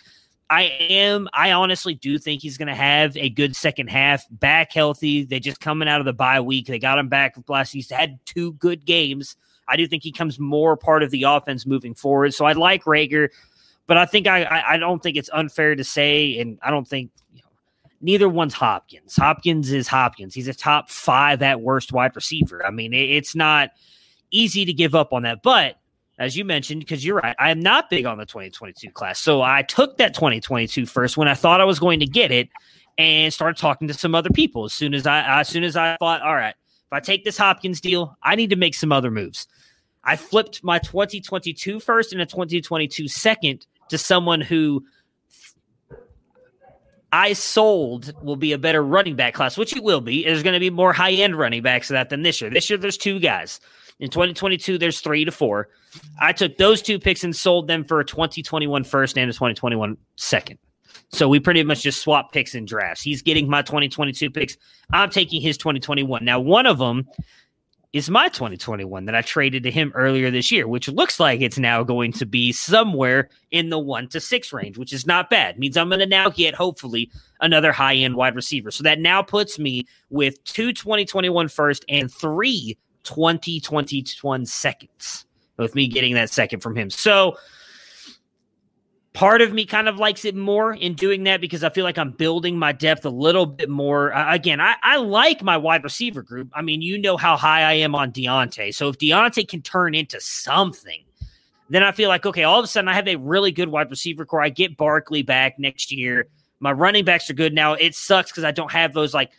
[0.50, 1.28] I am.
[1.32, 4.24] I honestly do think he's going to have a good second half.
[4.30, 5.24] Back healthy.
[5.24, 6.66] They just coming out of the bye week.
[6.66, 7.72] They got him back last.
[7.72, 9.36] He's had two good games.
[9.68, 12.32] I do think he comes more part of the offense moving forward.
[12.32, 13.28] So I like Reagor,
[13.88, 17.10] but I think I, I don't think it's unfair to say, and I don't think
[17.32, 17.48] you know,
[18.02, 19.16] neither one's Hopkins.
[19.16, 20.34] Hopkins is Hopkins.
[20.34, 22.64] He's a top five at worst wide receiver.
[22.64, 23.70] I mean, it, it's not
[24.30, 25.78] easy to give up on that, but
[26.18, 29.18] as you mentioned, because you're right, I am not big on the 2022 class.
[29.20, 32.50] So I took that 2022 first when I thought I was going to get it
[32.98, 34.66] and started talking to some other people.
[34.66, 37.38] As soon as I as soon as I thought, all right, if I take this
[37.38, 39.48] Hopkins deal, I need to make some other moves.
[40.04, 44.84] I flipped my 2022 first and a 2022 second to someone who
[47.12, 50.24] I sold will be a better running back class, which it will be.
[50.24, 52.50] There's going to be more high end running backs of that than this year.
[52.50, 53.60] This year, there's two guys.
[54.00, 55.70] In 2022, there's three to four.
[56.20, 59.96] I took those two picks and sold them for a 2021 first and a 2021
[60.16, 60.58] second.
[61.10, 63.02] So we pretty much just swap picks in drafts.
[63.02, 64.56] He's getting my 2022 picks.
[64.92, 66.24] I'm taking his 2021.
[66.24, 67.06] Now, one of them
[67.92, 71.58] is my 2021 that I traded to him earlier this year, which looks like it's
[71.58, 75.58] now going to be somewhere in the one to six range, which is not bad.
[75.58, 78.70] means I'm going to now get hopefully another high end wide receiver.
[78.70, 85.24] So that now puts me with two 2021 first and three 2021 seconds
[85.56, 86.90] with me getting that second from him.
[86.90, 87.38] So
[89.18, 91.98] part of me kind of likes it more in doing that because I feel like
[91.98, 94.14] I'm building my depth a little bit more.
[94.14, 96.48] Uh, again, I, I like my wide receiver group.
[96.54, 98.72] I mean, you know how high I am on Deontay.
[98.72, 101.02] So if Deontay can turn into something,
[101.68, 103.90] then I feel like, okay, all of a sudden I have a really good wide
[103.90, 104.40] receiver core.
[104.40, 106.28] I get Barkley back next year.
[106.60, 107.72] My running backs are good now.
[107.72, 109.32] It sucks because I don't have those like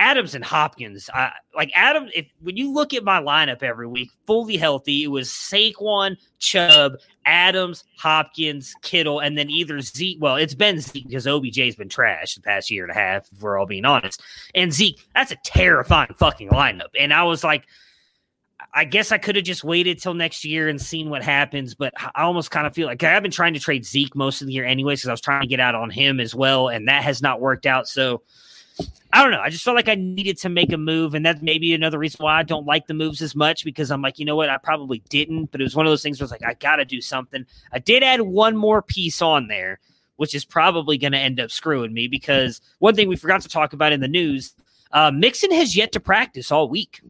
[0.00, 1.10] Adams and Hopkins.
[1.12, 5.08] I, like Adam, if when you look at my lineup every week, fully healthy, it
[5.08, 6.94] was Saquon, Chubb,
[7.26, 10.16] Adams, Hopkins, Kittle, and then either Zeke.
[10.18, 13.42] Well, it's been Zeke because OBJ's been trash the past year and a half, if
[13.42, 14.22] we're all being honest.
[14.54, 16.88] And Zeke, that's a terrifying fucking lineup.
[16.98, 17.66] And I was like,
[18.72, 21.92] I guess I could have just waited till next year and seen what happens, but
[21.98, 24.54] I almost kind of feel like I've been trying to trade Zeke most of the
[24.54, 27.02] year anyways because I was trying to get out on him as well, and that
[27.02, 27.86] has not worked out.
[27.86, 28.22] So
[29.12, 29.40] I don't know.
[29.40, 32.22] I just felt like I needed to make a move, and that's maybe another reason
[32.22, 34.56] why I don't like the moves as much because I'm like, you know what, I
[34.56, 36.76] probably didn't, but it was one of those things where I was like, I got
[36.76, 37.44] to do something.
[37.72, 39.80] I did add one more piece on there,
[40.16, 43.48] which is probably going to end up screwing me because one thing we forgot to
[43.48, 44.54] talk about in the news,
[44.92, 47.00] uh, Mixon has yet to practice all week.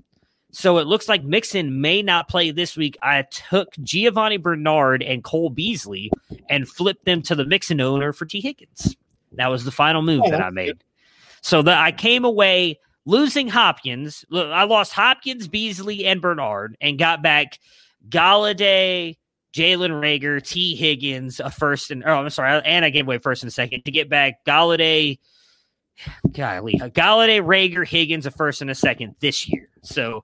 [0.52, 2.96] So it looks like Mixon may not play this week.
[3.02, 6.10] I took Giovani Bernard and Cole Beasley
[6.48, 8.96] and flipped them to the Mixon owner for Tee Higgins.
[9.32, 10.82] That was the final move Oh, that I made.
[11.42, 14.24] So that I came away losing Hopkins.
[14.32, 17.58] I lost Hopkins, Beasley, and Bernard, and got back
[18.08, 19.16] Golladay,
[19.54, 23.42] Jalen Reagor, Tee Higgins, a first and oh, I'm sorry, and I gave away first
[23.42, 25.18] and a second to get back Golladay.
[26.32, 29.68] Golly, uh, Golladay, Reagor, Higgins, a first and a second this year.
[29.82, 30.22] So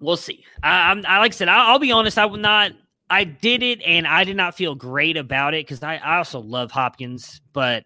[0.00, 0.44] we'll see.
[0.62, 2.18] I, I'm, I like I said, I, I'll be honest.
[2.18, 2.72] I will not.
[3.10, 6.40] I did it, and I did not feel great about it because I, I also
[6.40, 7.84] love Hopkins, but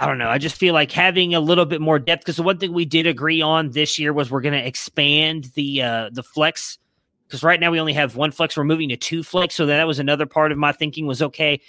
[0.00, 0.28] I don't know.
[0.28, 2.84] I just feel like having a little bit more depth because the one thing we
[2.84, 6.78] did agree on this year was we're going to expand the uh, the flex
[7.26, 8.56] because right now we only have one flex.
[8.56, 11.60] We're moving to two flex, so that was another part of my thinking was okay.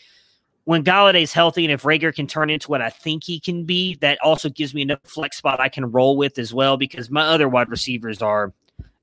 [0.65, 3.95] When Golladay's healthy and if Reagor can turn into what I think he can be,
[3.95, 7.23] that also gives me enough flex spot I can roll with as well because my
[7.23, 8.53] other wide receivers are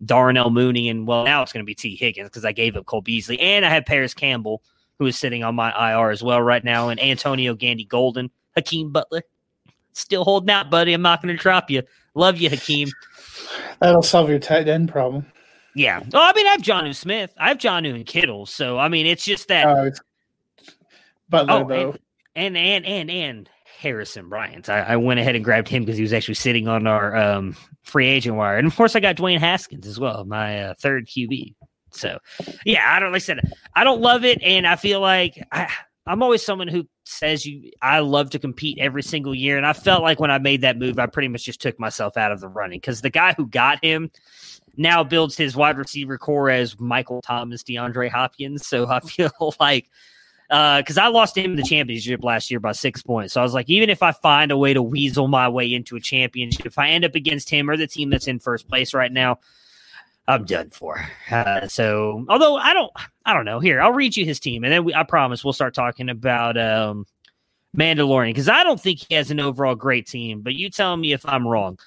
[0.04, 2.86] Darnell Mooney and well now it's going to be Tee Higgins because I gave up
[2.86, 4.62] Cole Beasley and I have Parris Campbell
[4.98, 8.90] who is sitting on my IR as well right now and Antonio Gandy Golden, Hakeem
[8.92, 9.22] Butler,
[9.92, 10.92] still holding out, buddy.
[10.92, 11.82] I'm not going to drop you.
[12.14, 12.88] Love you, Hakeem.
[13.80, 15.26] That'll solve your tight end problem.
[15.74, 16.00] Yeah.
[16.10, 17.32] Well, I mean, I have Jonnu Smith.
[17.38, 18.46] I have Jonnu and Kittle.
[18.46, 19.66] So I mean, it's just that.
[19.68, 20.00] Uh, it's
[21.28, 21.96] Butler Oh, though.
[22.34, 24.70] and and and and Harrison Bryant.
[24.70, 27.54] I, I went ahead and grabbed him because he was actually sitting on our um,
[27.82, 31.06] free agent wire, and of course I got Dwayne Haskins as well, my uh, third
[31.06, 31.54] QB.
[31.90, 32.18] So
[32.64, 33.40] yeah, I don't like I said
[33.74, 35.70] I don't love it, and I feel like I,
[36.06, 39.72] I'm always someone who says you I love to compete every single year, and I
[39.72, 42.40] felt like when I made that move, I pretty much just took myself out of
[42.40, 44.10] the running because the guy who got him
[44.76, 48.66] now builds his wide receiver core as Michael Thomas, DeAndre Hopkins.
[48.66, 49.88] So I feel like
[50.50, 53.34] uh, because I lost him in the championship last year by six points.
[53.34, 55.96] So I was like, even if I find a way to weasel my way into
[55.96, 58.94] a championship, if I end up against him or the team that's in first place
[58.94, 59.40] right now,
[60.28, 61.00] I'm done for.
[61.30, 62.92] Uh, so, although I don't,
[63.24, 63.60] I don't know.
[63.60, 66.58] Here, I'll read you his team, and then we, I promise we'll start talking about
[66.58, 67.06] um,
[67.76, 70.40] Mandalorian because I don't think he has an overall great team.
[70.40, 71.78] But you tell me if I'm wrong.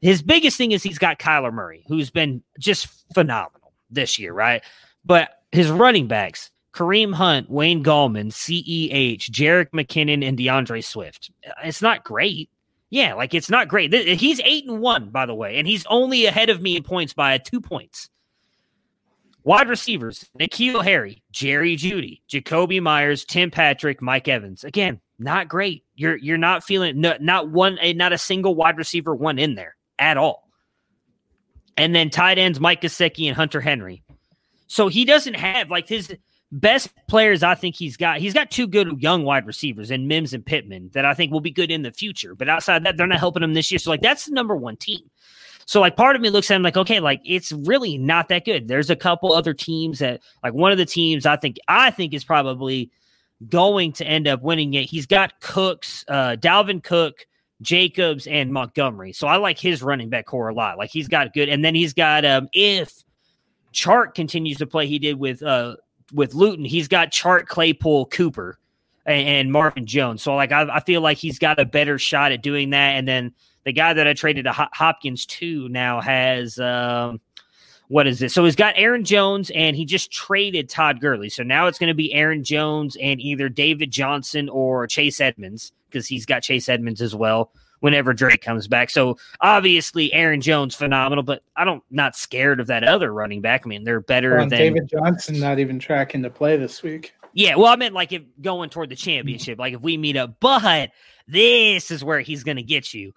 [0.00, 4.62] His biggest thing is he's got Kyler Murray, who's been just phenomenal this year, right?
[5.04, 11.30] But his running backs, Kareem Hunt, Wayne Gallman, CEH, Jerick McKinnon, and DeAndre Swift.
[11.64, 12.50] It's not great.
[12.90, 13.92] Yeah, like it's not great.
[13.92, 17.12] He's eight and one, by the way, and he's only ahead of me in points
[17.12, 18.08] by two points.
[19.42, 24.64] Wide receivers: N'Keal Harry, Jerry Jeudy, Jakobi Meyers, Tim Patrick, Mike Evans.
[24.64, 25.84] Again, not great.
[25.94, 29.54] You're you're not feeling no, not one, eh, not a single wide receiver one in
[29.56, 30.48] there at all.
[31.76, 34.02] And then tight ends: Mike Gesicki and Hunter Henry.
[34.68, 36.16] So he doesn't have like his
[36.52, 37.42] best players.
[37.42, 38.18] I think he's got.
[38.18, 41.40] He's got two good young wide receivers in Mims and Pittman that I think will
[41.40, 42.34] be good in the future.
[42.34, 43.78] But outside that, they're not helping him this year.
[43.78, 45.10] So like that's the number one team.
[45.66, 48.44] So like part of me looks at him like, okay, like it's really not that
[48.44, 48.68] good.
[48.68, 52.14] There's a couple other teams that like one of the teams I think I think
[52.14, 52.90] is probably
[53.48, 54.84] going to end up winning it.
[54.84, 57.26] He's got Cooks, uh, Dalvin Cook,
[57.62, 59.12] Jacobs, and Montgomery.
[59.12, 60.78] So I like his running back core a lot.
[60.78, 62.92] Like he's got good, and then he's got um if
[63.72, 65.76] Chark continues to play, he did with uh
[66.12, 68.58] with Luton, he's got Chark, Claypool, Cooper,
[69.04, 70.22] and, and Marvin Jones.
[70.22, 72.90] So like I, I feel like he's got a better shot at doing that.
[72.92, 73.32] And then
[73.64, 77.20] the guy that I traded to Hopkins to now has um
[77.88, 78.32] what is it?
[78.32, 81.28] So he's got Aaron Jones and he just traded Todd Gurley.
[81.28, 85.70] So now it's going to be Aaron Jones and either David Johnson or Chase Edmonds
[85.88, 87.52] because he's got Chase Edmonds as well
[87.86, 88.90] whenever Drake comes back.
[88.90, 93.62] So obviously Aaron Jones phenomenal, but I don't not scared of that other running back.
[93.64, 97.14] I mean, they're better Well, than David Johnson not even tracking to play this week.
[97.32, 100.34] yeah, well, I meant like if going toward the championship, like if we meet up,
[100.40, 100.90] but
[101.28, 103.12] this is where he's going to get you.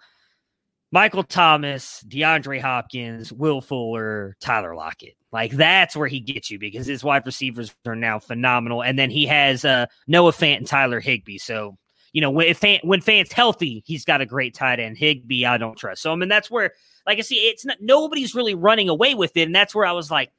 [0.92, 5.16] Michael Thomas, DeAndre Hopkins, Will Fuller, Tyler Lockett.
[5.32, 8.84] Like that's where he gets you because his wide receivers are now phenomenal.
[8.84, 11.38] And then he has uh, Noah Fant and Tyler Higbee.
[11.40, 11.78] So,
[12.14, 14.98] you know, when, if Fant, when Fant's healthy, he's got a great tight end.
[14.98, 16.02] Higbee, I don't trust.
[16.02, 16.74] So, I mean, that's where,
[17.06, 19.44] like I see, it's not, nobody's really running away with it.
[19.44, 20.32] And that's where I was like,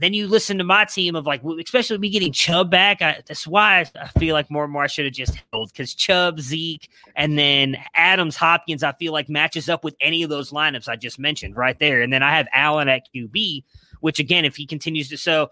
[0.00, 3.02] then you listen to my team of like, especially me getting Chubb back.
[3.02, 5.72] I, that's why I, I feel like more and more I should have just held
[5.72, 8.82] because Chubb, Zeke, and then Adams, Hopkins.
[8.82, 12.02] I feel like matches up with any of those lineups I just mentioned right there.
[12.02, 13.64] And then I have Allen at QB,
[14.00, 15.50] which again, if he continues to so,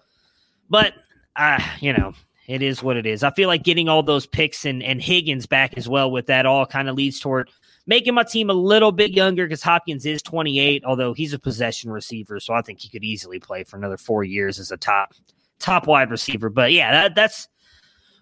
[0.69, 0.95] but
[1.37, 2.15] uh, you know,
[2.53, 3.23] it is what it is.
[3.23, 6.45] I feel like getting all those picks and and Higgins back as well with that
[6.45, 7.51] all kind of leads toward
[7.87, 11.91] making my team a little bit younger because Hopkins is 28, although he's a possession
[11.91, 15.15] receiver, so I think he could easily play for another four years as a top
[15.59, 16.51] top wide receiver.
[16.51, 17.49] But yeah, that, that's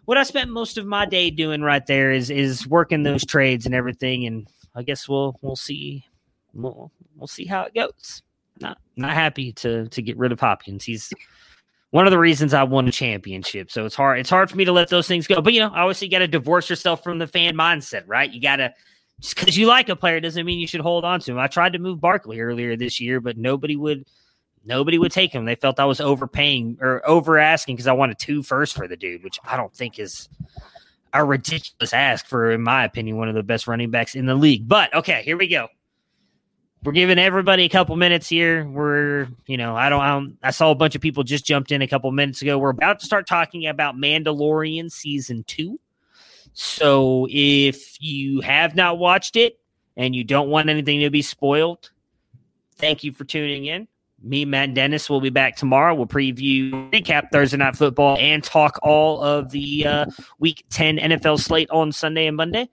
[0.05, 3.67] what I spent most of my day doing right there is is working those trades
[3.67, 4.27] and everything.
[4.27, 6.05] And I guess we'll we'll see
[6.55, 8.23] we'll we'll see how it goes.
[8.61, 10.85] Not not happy to to get rid of Hopkins.
[10.85, 11.13] He's
[11.91, 13.71] one of the reasons I won a championship.
[13.71, 15.41] So it's hard it's hard for me to let those things go.
[15.41, 18.31] But you know, obviously you got to divorce yourself from the fan mindset, right?
[18.31, 18.73] You got to
[19.21, 21.39] just because you like a player doesn't mean you should hold on to him.
[21.39, 24.07] I tried to move Barkley earlier this year, but nobody would
[24.65, 25.45] nobody would take him.
[25.45, 28.97] They felt I was overpaying or over asking because I wanted two first for the
[28.97, 30.29] dude, which I don't think is
[31.13, 34.35] a ridiculous ask for, in my opinion, one of the best running backs in the
[34.35, 34.69] league.
[34.69, 35.69] But okay, here we go.
[36.83, 38.65] We're giving everybody a couple minutes here.
[38.67, 41.73] We're, you know, I don't, I don't, I saw a bunch of people just jumped
[41.73, 42.59] in a couple minutes ago.
[42.59, 45.79] We're about to start talking about Mandalorian season two.
[46.55, 49.61] So if you have not watched it
[49.97, 51.91] and you don't want anything to be spoiled,
[52.77, 53.87] thank you for tuning in.
[54.23, 55.95] Me, Matt Dennis will be back tomorrow.
[55.95, 60.07] We'll preview, recap Thursday Night Football, and talk all of the uh,
[60.39, 62.69] Week 10 NFL slate on Sunday and Monday.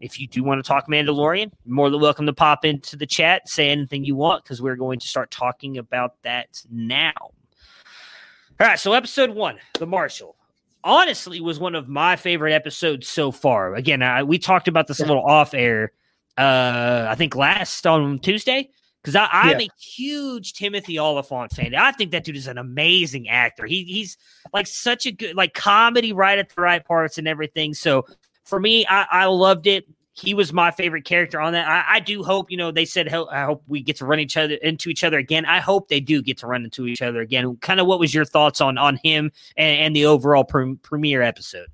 [0.00, 3.48] If you do want to talk Mandalorian, more than welcome to pop into the chat,
[3.48, 7.12] say anything you want, because we're going to start talking about that now.
[7.18, 10.36] All right, so episode one, The Marshal
[10.82, 13.74] honestly was one of my favorite episodes so far.
[13.74, 15.92] Again, I, we talked about this a little off air.
[16.38, 18.70] Uh, I think last on Tuesday
[19.02, 19.66] because I'm Yeah.
[19.66, 21.74] a huge Timothy Olyphant fan.
[21.74, 23.66] I think that dude is an amazing actor.
[23.66, 24.16] He he's
[24.54, 27.74] like such a good like comedy right at the right parts and everything.
[27.74, 28.06] So
[28.44, 29.86] for me, I, I loved it.
[30.12, 31.66] He was my favorite character on that.
[31.66, 34.20] I, I do hope you know they said "Hel- I hope we get to run
[34.20, 35.46] each other into each other again.
[35.46, 37.56] I hope they do get to run into each other again.
[37.58, 41.22] Kind of what was your thoughts on on him and, and the overall pre- premiere
[41.22, 41.68] episode?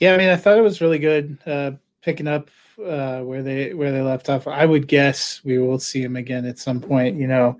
[0.00, 1.72] Yeah, I mean, I thought it was really good uh,
[2.02, 2.50] picking up
[2.84, 4.46] uh, where they where they left off.
[4.46, 7.16] I would guess we will see him again at some point.
[7.16, 7.58] You know,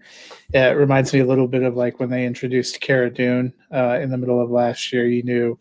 [0.53, 4.11] it reminds me a little bit of like when they introduced Cara Dune uh, in
[4.11, 5.07] the middle of last year.
[5.07, 5.59] You knew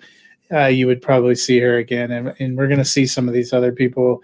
[0.52, 3.34] uh, you would probably see her again, and, and we're going to see some of
[3.34, 4.22] these other people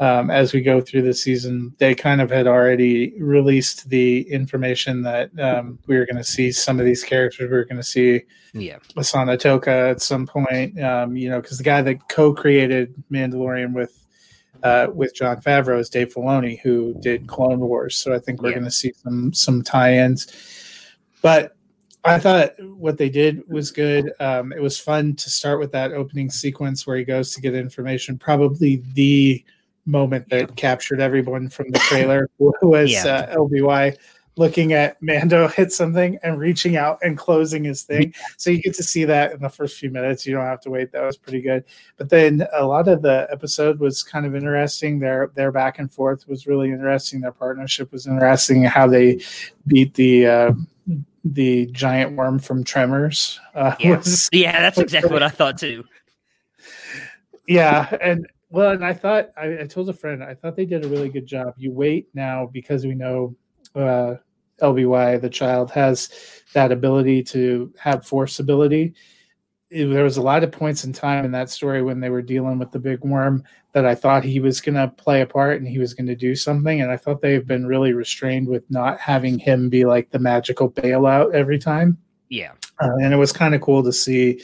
[0.00, 1.74] um, as we go through the season.
[1.78, 6.50] They kind of had already released the information that um, we were going to see
[6.52, 7.48] some of these characters.
[7.50, 10.80] We were going to see Yeah, Ahsoka Tano at some point.
[10.82, 14.00] Um, you know, because the guy that co-created Mandalorian with
[14.62, 17.94] uh, with Jon Favreau is Dave Filoni, who did Clone Wars.
[17.96, 18.54] So I think we're Yeah.
[18.56, 20.26] going to see some some tie-ins.
[21.22, 21.53] But
[22.04, 24.12] I thought what they did was good.
[24.20, 27.54] Um, it was fun to start with that opening sequence where he goes to get
[27.54, 28.18] information.
[28.18, 29.42] Probably the
[29.86, 33.06] moment that captured everyone from the trailer was Yeah.
[33.30, 33.96] uh, LBY
[34.36, 38.12] looking at Mando hit something and reaching out and closing his thing.
[38.36, 40.26] So you get to see that in the first few minutes.
[40.26, 40.92] You don't have to wait.
[40.92, 41.64] That was pretty good.
[41.96, 44.98] But then a lot of the episode was kind of interesting.
[44.98, 47.20] Their their back and forth was really interesting.
[47.20, 48.64] Their partnership was interesting.
[48.64, 49.20] How they
[49.66, 50.52] beat the uh,
[51.24, 53.40] the giant worm from Tremors.
[53.54, 53.96] Uh, Yeah.
[53.96, 55.84] was yeah, that's exactly what I thought too.
[57.46, 60.84] yeah and well and i thought I, I told a friend i thought they did
[60.84, 63.36] a really good job you wait now because we know
[63.74, 64.14] uh
[64.62, 66.08] lby the child has
[66.54, 68.94] that ability to have force ability
[69.74, 72.22] It- there was a lot of points in time in that story when they were
[72.22, 75.58] dealing with the big worm that i thought he was going to play a part
[75.58, 78.64] and he was going to do something and i thought they've been really restrained with
[78.70, 81.98] not having him be like the magical bailout every time
[82.28, 84.40] Yeah, uh, and it was kind of cool to see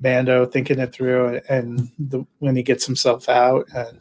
[0.00, 4.00] Mando thinking it through, and the, when he gets himself out and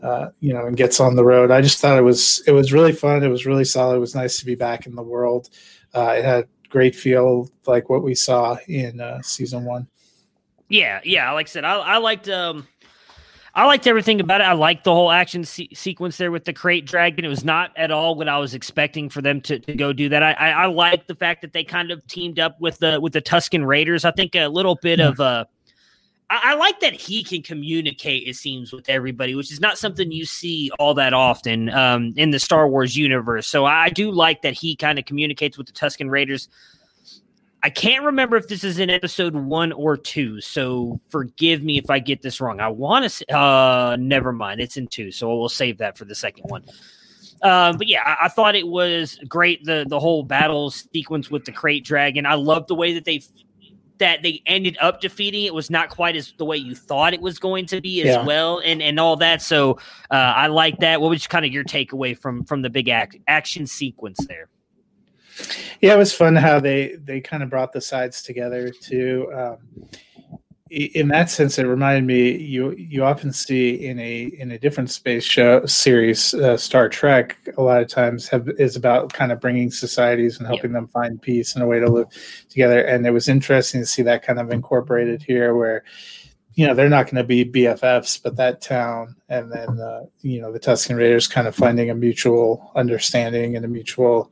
[0.00, 1.50] uh, you know and gets on the road.
[1.50, 3.24] I just thought it was it was really fun.
[3.24, 3.96] It was really solid.
[3.96, 5.50] It was nice to be back in the world.
[5.92, 9.88] Uh, it had great feel like what we saw in uh, season one.
[10.68, 11.30] Yeah, yeah.
[11.32, 12.66] Like I said, I, I liked um,
[13.54, 14.44] I liked everything about it.
[14.44, 17.24] I liked the whole action se- sequence there with the krayt dragon.
[17.24, 20.08] It was not at all what I was expecting for them to, to go do
[20.08, 20.22] that.
[20.22, 23.12] I, I I like the fact that they kind of teamed up with the with
[23.12, 24.04] the Tusken Raiders.
[24.04, 25.44] I think a little bit of uh.
[26.30, 28.26] I I like that he can communicate.
[28.26, 32.30] It seems with everybody, which is not something you see all that often um, in
[32.30, 33.46] the Star Wars universe.
[33.46, 36.48] So I do like that he kind of communicates with the Tusken Raiders.
[37.64, 41.88] I can't remember if this is in episode one or two, so forgive me if
[41.88, 42.60] I get this wrong.
[42.60, 43.34] I want to.
[43.34, 44.60] Uh, never mind.
[44.60, 46.62] It's in two, so we'll save that for the second one.
[47.40, 49.64] Um, but yeah, I, I thought it was great.
[49.64, 52.26] the The whole battle sequence with the krayt dragon.
[52.26, 53.22] I love the way that they
[53.98, 57.20] that they ended up defeating it was not quite as the way you thought it
[57.22, 58.26] was going to be as Yeah.
[58.26, 59.40] well, and and all that.
[59.40, 59.78] So
[60.10, 61.00] uh, I like that.
[61.00, 64.50] What was kind of your takeaway from from the big act, action sequence there?
[65.80, 69.30] Yeah, it was fun how they they kind of brought the sides together too.
[69.34, 69.88] Um,
[70.70, 74.90] in that sense, it reminded me you you often see in a in a different
[74.90, 77.36] space show series, uh, Star Trek.
[77.58, 81.20] A lot of times have is about kind of bringing societies and helping them find
[81.20, 82.08] peace and a way to live
[82.48, 82.80] together.
[82.80, 85.84] And it was interesting to see that kind of incorporated here, where
[86.56, 90.40] you know they're not going to be BFFs, but that town and then uh, you
[90.40, 94.30] know the Tusken Raiders kind of finding a mutual understanding and a mutual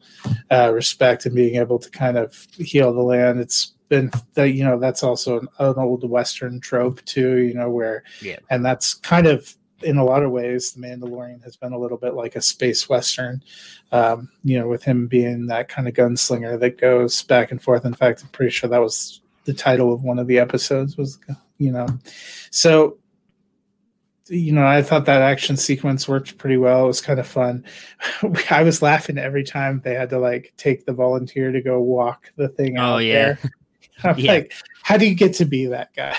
[0.51, 3.41] uh, respect and being able to kind of heal the land.
[3.41, 7.39] It's been that you know that's also an, an old Western trope too.
[7.39, 8.39] You know where, Yeah.
[8.51, 11.99] and that's kind of in a lot of ways the Mandalorian has been a little
[11.99, 13.43] bit like a space western.
[13.91, 17.85] Um, you know, with him being that kind of gunslinger that goes back and forth.
[17.85, 20.97] In fact, I'm pretty sure that was the title of one of the episodes.
[20.97, 21.19] Was
[21.63, 21.87] you know,
[22.51, 22.99] so
[24.29, 26.85] you know, I thought that action sequence worked pretty well.
[26.85, 27.65] It was kind of fun.
[28.51, 32.33] I was laughing every time they had to like take the volunteer to go walk
[32.37, 33.37] the thing Oh, out yeah.
[34.17, 34.33] Yeah.
[34.33, 34.53] like,
[34.83, 36.17] how do you get to be that guy?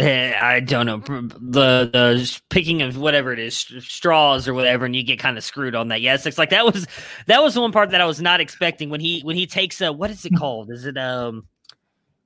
[0.00, 0.98] Eh, I don't know
[1.38, 5.44] the the picking of whatever it is straws or whatever, and you get kind of
[5.44, 6.00] screwed on that.
[6.00, 6.86] Yes, it's like that was
[7.26, 9.80] that was the one part that I was not expecting when he when he takes
[9.82, 10.70] a what is it called?
[10.72, 11.46] Is it um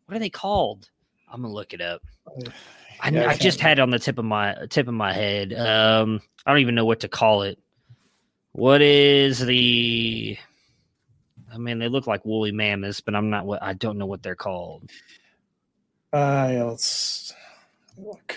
[0.07, 0.89] what are they called?
[1.29, 2.03] I'm gonna look it up.
[3.01, 5.13] I, Yeah, I I just had it on the tip of my tip of my
[5.13, 5.53] head.
[5.53, 7.59] Um, I don't even know what to call it.
[8.53, 10.39] What is the?
[11.53, 13.45] I mean, they look like woolly mammoths, but I'm not.
[13.47, 14.91] What I don't know what they're called.
[16.13, 17.35] Uh, yeah, let's
[17.99, 18.37] look.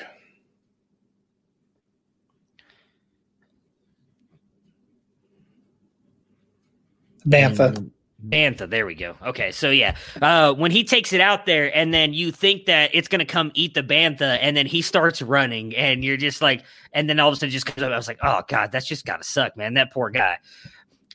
[7.28, 7.76] Bantha.
[7.78, 7.92] And-
[8.28, 9.16] Bantha, there we go.
[9.26, 12.92] Okay, so yeah, uh, when he takes it out there, and then you think that
[12.94, 16.64] it's gonna come eat the bantha, and then he starts running, and you're just like,
[16.92, 17.92] and then all of a sudden just comes up.
[17.92, 19.76] I was like, oh god, that's just gotta suck, man.
[19.76, 20.38] That poor guy.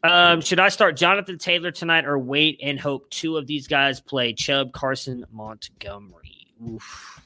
[0.02, 4.00] Um, should I start Jonathan Taylor tonight, or wait and hope two of these guys
[4.00, 6.48] play Chubb, Carson, Montgomery?
[6.66, 7.20] Oof.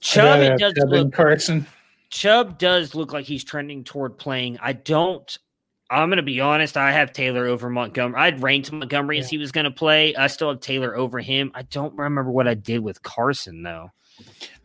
[0.00, 1.66] Chubb, I'd it rather does Chubb look Carson.
[2.10, 4.58] Chubb does look like he's trending toward playing.
[4.60, 5.38] I don't.
[5.92, 6.76] I'm going to be honest.
[6.76, 8.20] I have Taylor over Montgomery.
[8.20, 10.14] I'd ranked Montgomery as he was going to play.
[10.16, 11.52] I still have Taylor over him.
[11.54, 13.90] I don't remember what I did with Carson though.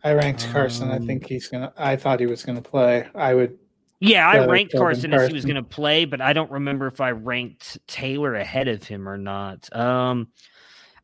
[0.04, 0.90] I ranked Carson.
[0.90, 1.72] I Um, think he's gonna.
[1.76, 3.08] I thought he was gonna play.
[3.14, 3.58] I would.
[4.00, 6.50] Yeah, I ranked Chubb and Carson as he was going to play, but I don't
[6.52, 9.74] remember if I ranked Taylor ahead of him or not.
[9.74, 10.28] Um,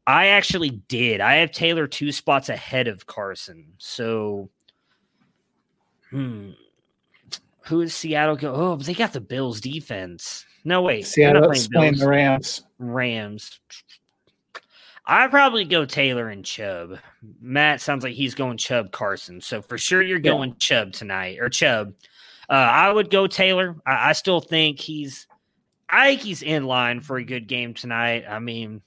[0.06, 1.20] I actually did.
[1.20, 3.72] I have Taylor two spots ahead of Carson.
[3.78, 4.48] So,
[6.10, 6.50] hmm,
[7.66, 8.52] who is Seattle go?
[8.54, 10.44] Oh, but they got the Bills defense.
[10.64, 12.62] No wait, not Seattle's playing playing the Rams.
[12.78, 13.60] Rams.
[15.06, 16.98] I probably go Taylor and Chubb.
[17.40, 19.40] Matt sounds like he's going Chubb Carson.
[19.40, 20.30] So for sure you're Yeah.
[20.30, 21.92] going Chubb tonight or Chubb.
[22.48, 23.76] Uh, I would go Taylor.
[23.86, 25.26] I, I still think he's
[25.90, 28.24] I think he's in line for a good game tonight.
[28.28, 28.80] I mean,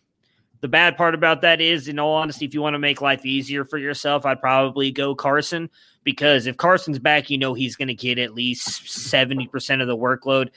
[0.61, 3.23] the bad part about that is, in all honesty, if you want to make life
[3.23, 5.69] easier for yourself, I'd probably go Carson
[6.07, 9.97] because if Carson's back, you know he's going to get at least 70% of the
[9.97, 10.51] workload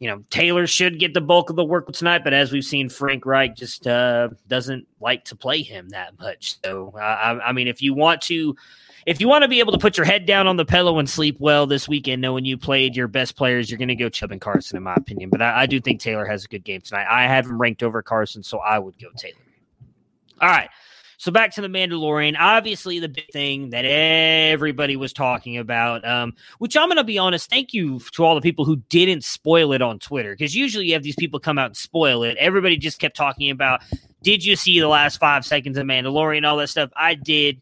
[0.00, 2.88] you know, Taylor should get the bulk of the work tonight, but as we've seen,
[2.88, 6.56] Frank Reich just uh, doesn't like to play him that much.
[6.64, 8.56] So, uh, I, I mean, if you want to,
[9.04, 11.08] if you want to be able to put your head down on the pillow and
[11.08, 14.32] sleep well this weekend, knowing you played your best players, you're going to go Chubb
[14.32, 15.28] and Carson, in my opinion.
[15.28, 17.06] But I, I do think Taylor has a good game tonight.
[17.08, 19.36] I have him ranked over Carson, so I would go Taylor.
[20.40, 20.70] All right.
[21.20, 22.34] So back to the Mandalorian.
[22.38, 27.18] Obviously, the big thing that everybody was talking about, um, which I'm going to be
[27.18, 30.86] honest, thank you to all the people who didn't spoil it on Twitter, because usually
[30.86, 32.38] you have these people come out and spoil it.
[32.38, 33.82] Everybody just kept talking about,
[34.22, 36.88] did you see the last five seconds of Mandalorian, all that stuff?
[36.96, 37.60] I did.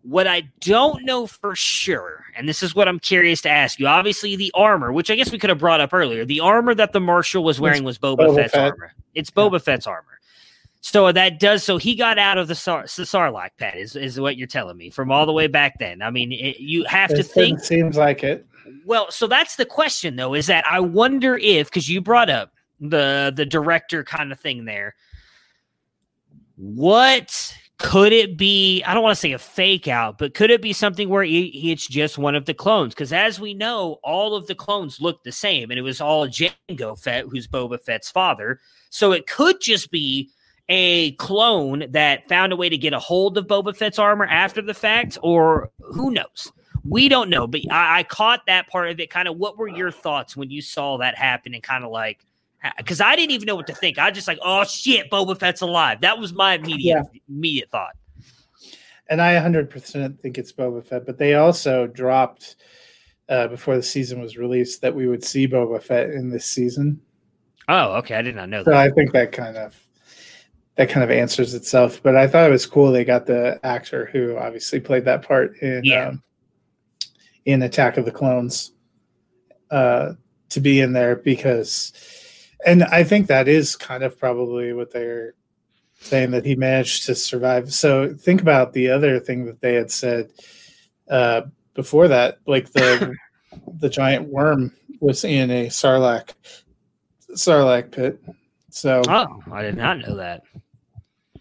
[0.00, 3.86] What I don't know for sure, and this is what I'm curious to ask you.
[3.86, 6.92] Obviously, the armor, which I guess we could have brought up earlier, the armor that
[6.94, 8.70] the Marshal was wearing was Boba, Boba Fett's Fett.
[8.72, 8.94] armor.
[9.14, 10.20] It's Boba Fett's armor.
[10.86, 14.20] So that does so he got out of the, Sar- the Sarlacc pet is, is
[14.20, 16.02] what you're telling me from all the way back then.
[16.02, 17.60] I mean, it, you have to It think.
[17.60, 18.46] seems like it.
[18.84, 20.34] Well, so that's the question though.
[20.34, 24.66] Is that I wonder if because you brought up the the director kind of thing
[24.66, 24.94] there.
[26.56, 28.82] What could it be?
[28.82, 31.48] I don't want to say a fake out, but could it be something where he,
[31.48, 32.92] he- it's just one of the clones?
[32.92, 36.28] Because as we know, all of the clones look the same, and it was all
[36.28, 38.60] Jango Fett, who's Boba Fett's father.
[38.90, 40.30] So it could just be
[40.68, 44.62] a clone that found a way to get a hold of Boba Fett's armor after
[44.62, 46.50] the fact, or who knows?
[46.86, 49.10] We don't know, but I, I caught that part of it.
[49.10, 52.24] Kind of, what were your thoughts when you saw that happen, and kind of like,
[52.78, 53.98] because I didn't even know what to think.
[53.98, 56.00] I just like, oh shit, Boba Fett's alive.
[56.00, 57.96] That was my immediate immediate thought.
[59.08, 62.56] And I 100% think it's Boba Fett, but they also dropped
[63.28, 67.00] uh, before the season was released that we would see Boba Fett in this season.
[67.68, 68.80] Oh, okay, I did not know So that.
[68.80, 69.78] I think that kind of
[70.76, 72.02] that kind of answers itself.
[72.02, 75.56] But I thought it was cool they got the actor who obviously played that part
[75.58, 76.08] in Yeah.
[76.08, 76.22] um,
[77.44, 78.72] in Attack of the Clones
[79.70, 80.14] uh,
[80.48, 81.92] to be in there because,
[82.64, 85.34] and I think that is kind of probably what they're
[86.00, 87.72] saying that he managed to survive.
[87.72, 90.30] So think about the other thing that they had said
[91.10, 91.42] uh,
[91.74, 93.14] before that, like the
[93.78, 96.30] the giant worm was in a sarlacc
[97.32, 98.20] sarlacc pit.
[98.70, 100.42] So Oh, I did not know that.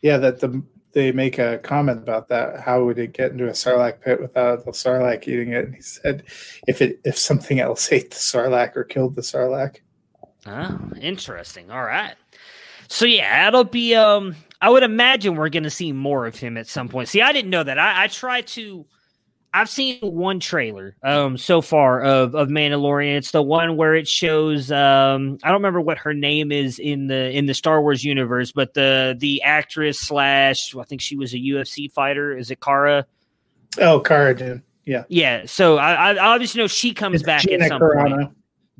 [0.03, 2.59] Yeah, that the they make a comment about that.
[2.59, 5.65] How would it get into a sarlacc pit without the sarlacc eating it?
[5.65, 6.23] And he said,
[6.67, 9.77] if it if something else ate the sarlacc or killed the sarlacc.
[10.45, 11.71] Oh, interesting.
[11.71, 12.13] All right.
[12.89, 16.67] So yeah, that'll be um I would imagine we're gonna see more of him at
[16.67, 17.09] some point.
[17.09, 17.79] See, I didn't know that.
[17.79, 18.85] I, I try to
[19.53, 23.17] I've seen one trailer um so far of of Mandalorian.
[23.17, 27.07] It's the one where it shows um I don't remember what her name is in
[27.07, 31.33] the in the Star Wars universe, but the the actress slash I think she was
[31.33, 32.35] a UFC fighter.
[32.35, 33.05] Is it Cara?
[33.79, 34.63] Oh, Cara Dune.
[34.85, 35.43] Yeah, Yeah.
[35.45, 38.31] So I, I obviously know she comes It's back Gina at some point.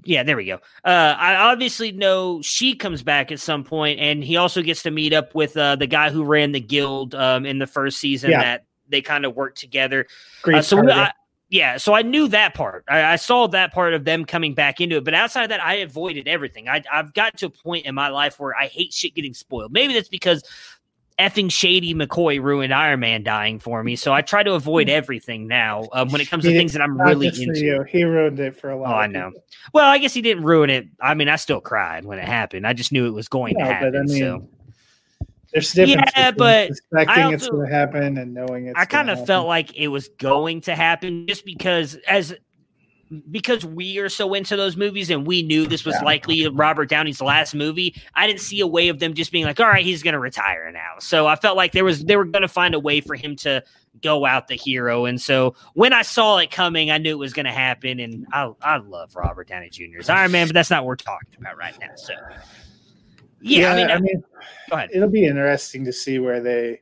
[0.05, 0.55] Yeah, there we go.
[0.83, 4.91] Uh, I obviously know she comes back at some point, and he also gets to
[4.91, 8.31] meet up with uh, the guy who ran the guild um, in the first season.
[8.31, 8.41] Yeah.
[8.41, 10.05] That they kind of work together.
[10.41, 11.11] Great Uh, so we, I,
[11.49, 12.83] yeah, so I knew that part.
[12.87, 15.63] I, I saw that part of them coming back into it, but outside of that,
[15.63, 16.67] I avoided everything.
[16.69, 19.71] I, I've got to a point in my life where I hate shit getting spoiled.
[19.71, 20.43] Maybe that's because
[21.19, 23.95] effing shady McCoy ruined Iron Man dying for me.
[23.95, 24.95] So I try to avoid Hmm.
[24.95, 27.59] everything now um, when it comes to He- things that I'm really into.
[27.59, 27.83] you.
[27.83, 28.91] He ruined it for a lot.
[28.91, 29.27] Oh, I know.
[29.29, 29.43] people.
[29.73, 30.87] Well, I guess he didn't ruin it.
[30.99, 32.65] I mean, I still cried when it happened.
[32.65, 34.05] I just knew it was going No, to but I happen.
[34.07, 34.47] mean, so
[35.53, 38.79] There's difference Yeah, but suspecting I it's also- going to happen and knowing it's.
[38.79, 42.33] I kind of felt like it was going to happen just because as
[43.29, 46.03] because we are so into those movies and we knew this was Yeah.
[46.05, 47.93] likely Robert Downey's last movie.
[48.15, 50.19] I didn't see a way of them just being like, "All right, he's going to
[50.19, 53.01] retire now." So I felt like there was they were going to find a way
[53.01, 53.61] for him to
[54.01, 55.05] go out the hero.
[55.05, 57.99] And so when I saw it coming, I knew it was going to happen.
[57.99, 61.35] And I I love Robert Downey Jr.'s Iron Man, but that's not what we're talking
[61.39, 61.91] about right now.
[61.95, 62.15] So
[63.43, 64.23] yeah, I mean,
[64.71, 64.89] I ahead.
[64.93, 66.81] it'll be interesting to see where they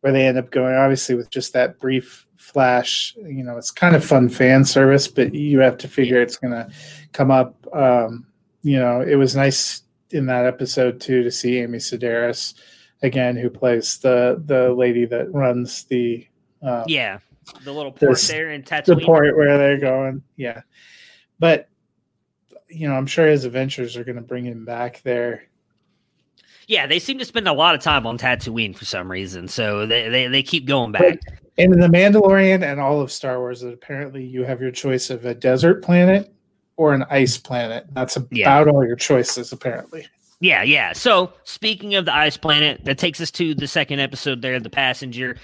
[0.00, 0.74] where they end up going.
[0.74, 5.34] Obviously, with just that brief flash, you know, it's kind of fun fan service, but
[5.34, 6.68] you have to figure it's going to
[7.12, 7.54] come up.
[7.72, 8.26] Um,
[8.62, 12.54] you know, it was nice in that episode too to see Amy Sedaris
[13.02, 16.26] again, who plays the the lady that runs the
[16.62, 17.18] um, yeah,
[17.64, 19.04] the little port there in the Tatooine.
[19.04, 20.22] port where they're going.
[20.36, 20.62] Yeah,
[21.38, 21.68] but
[22.68, 25.44] you know, I'm sure his adventures are going to bring him back there.
[26.66, 29.86] Yeah, they seem to spend a lot of time on Tatooine for some reason, so
[29.86, 31.18] they they, they keep going back.
[31.56, 35.24] And in the Mandalorian and all of Star Wars, apparently you have your choice of
[35.24, 36.32] a desert planet
[36.76, 37.86] or an ice planet.
[37.92, 38.64] That's about Yeah.
[38.64, 40.06] all your choices, apparently.
[40.44, 40.92] Yeah, yeah.
[40.92, 44.68] So speaking of the ice planet, that takes us to the second episode there, the
[44.68, 45.38] passenger.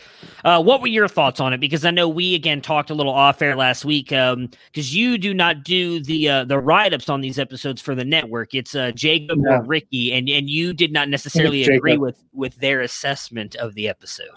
[0.44, 1.58] Uh, what were your thoughts on it?
[1.58, 4.10] Because I know we again talked a little off air last week.
[4.10, 8.04] Because you do not do the uh, the write ups on these episodes for the
[8.04, 8.52] network.
[8.52, 9.52] It's uh, Jacob No.
[9.52, 13.88] or Ricky, and and you did not necessarily agree with with their assessment of the
[13.88, 14.28] episode.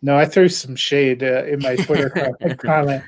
[0.00, 3.04] No, I threw some shade uh, in my Twitter co- comment.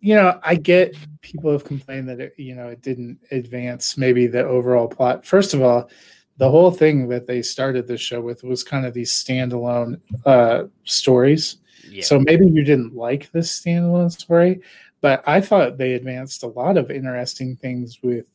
[0.00, 4.26] You know, I get people have complained that it, you know it didn't advance maybe
[4.26, 5.24] the overall plot.
[5.26, 5.90] First of all,
[6.38, 10.64] the whole thing that they started the show with was kind of these standalone uh,
[10.84, 11.58] stories.
[11.88, 12.02] Yeah.
[12.02, 14.60] So maybe you didn't like this standalone story,
[15.02, 18.26] but I thought they advanced a lot of interesting things with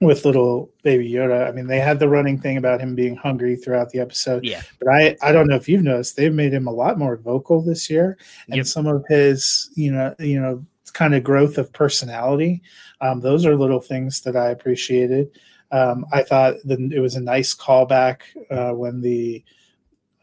[0.00, 1.48] with little baby Yoda.
[1.48, 4.44] I mean, they had the running thing about him being hungry throughout the episode.
[4.44, 4.60] Yeah.
[4.78, 7.62] But I I don't know if you've noticed they've made him a lot more vocal
[7.62, 8.18] this year,
[8.48, 8.66] and Yep.
[8.66, 12.62] some of his you know you know kind of growth of personality.
[13.00, 15.30] Um, those are little things that I appreciated.
[15.70, 18.20] Um, I thought that it was a nice callback
[18.50, 19.42] uh, when the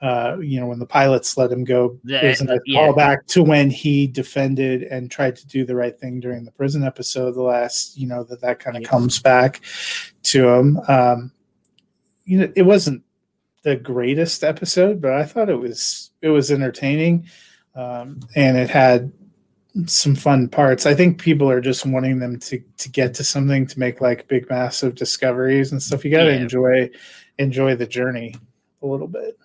[0.01, 1.99] uh, you know when the pilots let him go.
[2.07, 2.87] It was a nice yeah.
[2.87, 6.83] callback to when he defended and tried to do the right thing during the prison
[6.83, 7.31] episode.
[7.31, 8.89] The last you know that that kind of Yeah.
[8.89, 9.61] comes back
[10.23, 10.79] to him.
[10.87, 11.31] Um,
[12.25, 13.03] you know, it wasn't
[13.63, 17.25] the greatest episode, but I thought it was it was entertaining,
[17.75, 19.11] um, and it had
[19.87, 20.85] some fun parts.
[20.85, 24.27] I think people are just wanting them to to get to something to make like
[24.27, 26.03] big massive discoveries and stuff.
[26.05, 26.41] You got to Yeah.
[26.41, 26.89] enjoy
[27.37, 28.35] enjoy the journey
[28.81, 29.37] a little bit.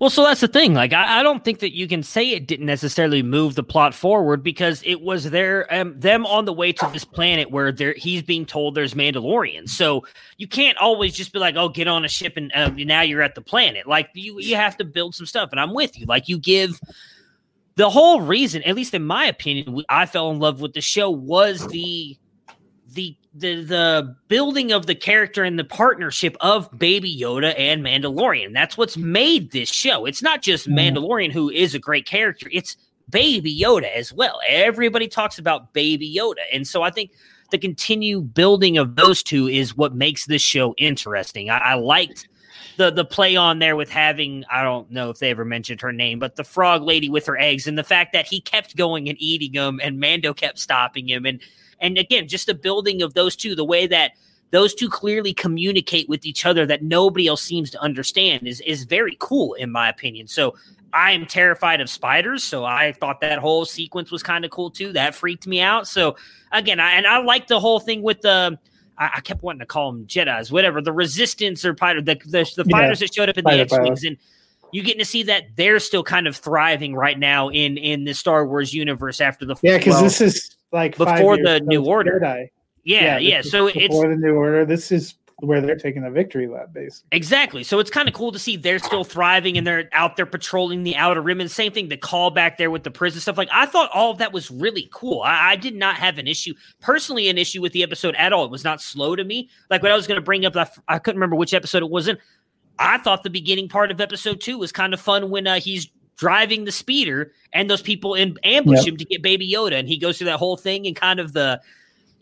[0.00, 0.74] Well, so that's the thing.
[0.74, 3.94] Like, I, I don't think that you can say it didn't necessarily move the plot
[3.94, 7.94] forward because it was their um, them on the way to this planet where there
[7.94, 9.70] he's being told there's Mandalorians.
[9.70, 10.04] So
[10.36, 13.22] you can't always just be like, "Oh, get on a ship and uh, now you're
[13.22, 16.06] at the planet." Like you you have to build some stuff, and I'm with you.
[16.06, 16.80] Like you give
[17.78, 21.08] the whole reason, at least in my opinion, I fell in love with the show
[21.10, 22.16] was the
[22.88, 28.52] the the the building of the character and the partnership of Baby Yoda and Mandalorian.
[28.52, 30.06] That's what's made this show.
[30.06, 30.74] It's not just Mhm.
[30.74, 32.48] Mandalorian who is a great character.
[32.50, 32.76] It's
[33.10, 34.40] Baby Yoda as well.
[34.48, 37.12] Everybody talks about Baby Yoda, and so I think
[37.52, 41.48] the continued building of those two is what makes this show interesting.
[41.48, 42.28] I, I liked
[42.78, 45.92] the the play on there with having I don't know if they ever mentioned her
[45.92, 49.08] name, but the frog lady with her eggs, and the fact that he kept going
[49.08, 51.40] and eating them, and Mando kept stopping him, and
[51.80, 54.12] and again, just the building of those two, the way that
[54.50, 58.84] those two clearly communicate with each other that nobody else seems to understand is is
[58.84, 60.28] very cool in my opinion.
[60.28, 60.54] So
[60.92, 64.70] I am terrified of spiders, so I thought that whole sequence was kind of cool
[64.70, 64.92] too.
[64.92, 65.88] That freaked me out.
[65.88, 66.16] So
[66.52, 68.58] again, I, and I like the whole thing with the.
[68.98, 72.64] I, I kept wanting to call them Jedi's, whatever the Resistance or the the, the
[72.66, 74.16] Yeah, fighters that showed up in the X wings, and
[74.72, 78.14] you getting to see that they're still kind of thriving right now in in the
[78.14, 82.20] Star Wars universe after the Yeah, because well, this is like before the New Order.
[82.20, 82.48] Jedi.
[82.84, 83.40] yeah yeah.
[83.40, 84.64] is So it's before the new order.
[84.64, 87.08] This is where they're taking a victory lap, basically.
[87.12, 87.62] Exactly.
[87.62, 90.82] So it's kind of cool to see they're still thriving and they're out there patrolling
[90.82, 91.40] the outer rim.
[91.40, 93.38] And same thing, the call back there with the prison stuff.
[93.38, 95.22] Like I thought all of that was really cool.
[95.22, 98.44] I, I did not have an issue, personally, an issue with the episode at all.
[98.44, 99.48] It was not slow to me.
[99.70, 101.82] Like when I was going to bring up, I, f- I couldn't remember which episode
[101.84, 102.18] it was in.
[102.80, 105.88] I thought the beginning part of episode two was kind of fun when uh, he's
[106.16, 108.88] driving the speeder and those people in ambush Yep.
[108.88, 111.32] him to get Baby Yoda, and he goes through that whole thing and kind of
[111.32, 111.60] the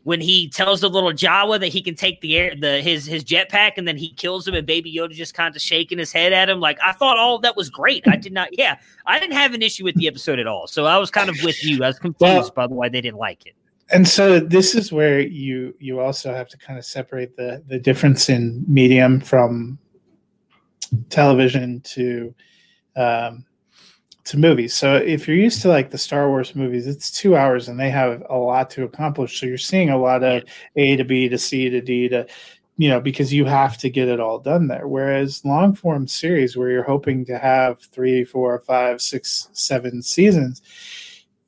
[0.06, 3.24] when he tells the little Jawa that he can take the air, the his his
[3.24, 6.32] jetpack, and then he kills him, and Baby Yoda just kind of shaking his head
[6.32, 6.60] at him.
[6.60, 8.06] Like I thought all that was great.
[8.06, 8.50] I did not.
[8.52, 10.68] Yeah, I didn't have an issue with the episode at all.
[10.68, 11.82] So I was kind of with you.
[11.82, 13.54] I was confused well, by the way they didn't like it.
[13.90, 17.80] And so this is where you you also have to kind of separate the the
[17.80, 19.76] difference in medium from
[21.08, 22.32] television to
[22.94, 23.44] um,
[24.26, 24.74] to movies.
[24.74, 27.90] So if you're used to like the Star Wars movies, it's two hours and they
[27.90, 29.38] have a lot to accomplish.
[29.38, 30.42] So you're seeing a lot of
[30.74, 32.26] A to B to C to D to,
[32.76, 34.88] you know, because you have to get it all done there.
[34.88, 40.60] Whereas long form series, where you're hoping to have three, four, five, six, seven seasons,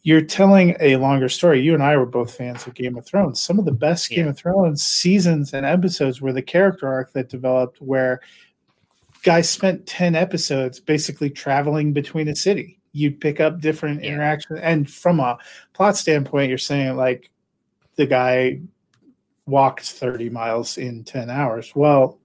[0.02, 1.60] you're telling a longer story.
[1.60, 3.42] You and I were both fans of Game of Thrones.
[3.42, 7.28] Some of the best Game of Thrones seasons and episodes were the character arc that
[7.28, 8.20] developed where
[9.22, 12.78] guys spent 10 episodes basically traveling between a city.
[12.92, 14.12] You'd pick up different yeah.
[14.12, 14.60] interactions.
[14.62, 15.38] And from a
[15.72, 17.30] plot standpoint, you're saying like
[17.96, 18.60] the guy
[19.46, 21.72] walked 30 miles in 10 hours.
[21.74, 22.18] Well,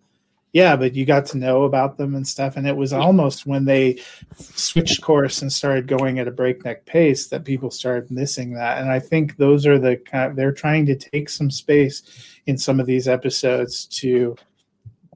[0.53, 2.57] yeah, but you got to know about them and stuff.
[2.57, 3.99] And it was almost when they
[4.37, 8.79] switched course and started going at a breakneck pace that people started missing that.
[8.79, 12.03] And I think those are the kind of, they're trying to take some space
[12.45, 14.35] in some of these episodes to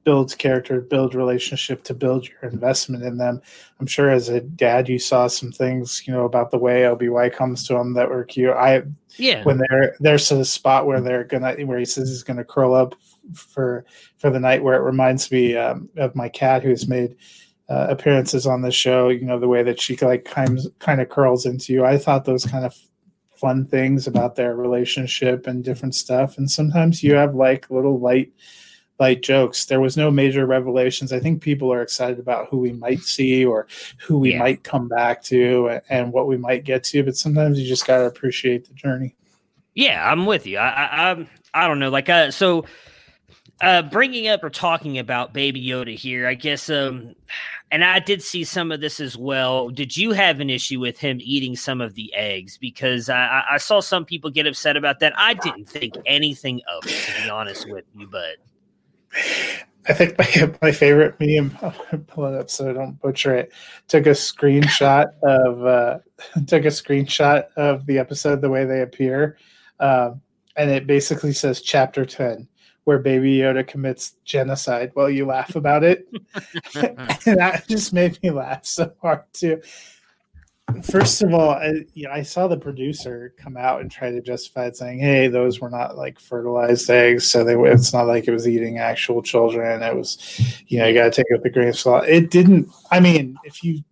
[0.08, 3.42] builds character, build relationship, to build your investment in them.
[3.78, 7.28] I'm sure as a dad, you saw some things, you know, about the way OBY
[7.28, 8.54] comes to him that were cute.
[8.54, 8.84] I
[9.18, 12.72] yeah, when they're there's a spot where they're gonna where he says he's gonna curl
[12.72, 12.94] up
[13.34, 13.84] for
[14.16, 17.14] for the night, where it reminds me um, of my cat who's made.
[17.70, 21.10] Uh, appearances on the show, you know, the way that she like kind kind of
[21.10, 21.84] curls into you.
[21.84, 22.74] I thought those kind of
[23.36, 26.38] fun things about their relationship and different stuff.
[26.38, 28.32] And sometimes you have like little light
[28.98, 29.66] light jokes.
[29.66, 31.12] There was no major revelations.
[31.12, 33.66] I think people are excited about who we might see or
[33.98, 34.38] who we yeah.
[34.38, 37.02] might come back to and, and, what we might get to.
[37.02, 39.14] But sometimes you just got to appreciate the journey.
[39.74, 40.58] Yeah, I'm with you.
[40.58, 41.90] I I, I, I don't know.
[41.90, 42.64] Like, uh, so
[43.60, 46.70] uh, bringing up or talking about Baby Yoda here, I guess.
[46.70, 47.14] Um,
[47.70, 49.68] and I did see some of this as well.
[49.68, 52.56] Did you have an issue with him eating some of the eggs?
[52.56, 55.12] Because I, I saw some people get upset about that.
[55.16, 58.36] I didn't think anything of it, to be honest with you, but
[59.88, 63.52] I think my, my favorite meme, I'll pull it up so I don't butcher it,
[63.88, 65.98] took a screenshot of uh,
[66.46, 69.38] took a screenshot of the episode the way they appear,
[69.80, 70.20] um,
[70.56, 72.48] and it basically says chapter ten
[72.84, 74.92] where Baby Yoda commits genocide.
[74.94, 76.08] while you laugh about it,
[76.74, 76.96] and
[77.38, 79.60] that just made me laugh so hard too.
[80.82, 84.20] First of all, I, you know, I saw the producer come out and try to
[84.20, 88.28] justify it, saying, "Hey, those were not like fertilized eggs, so they it's not like
[88.28, 89.82] it was eating actual children.
[89.82, 90.18] It was,
[90.66, 92.68] you know, you got to take it with a grain of salt." It didn't.
[92.90, 93.82] I mean, if you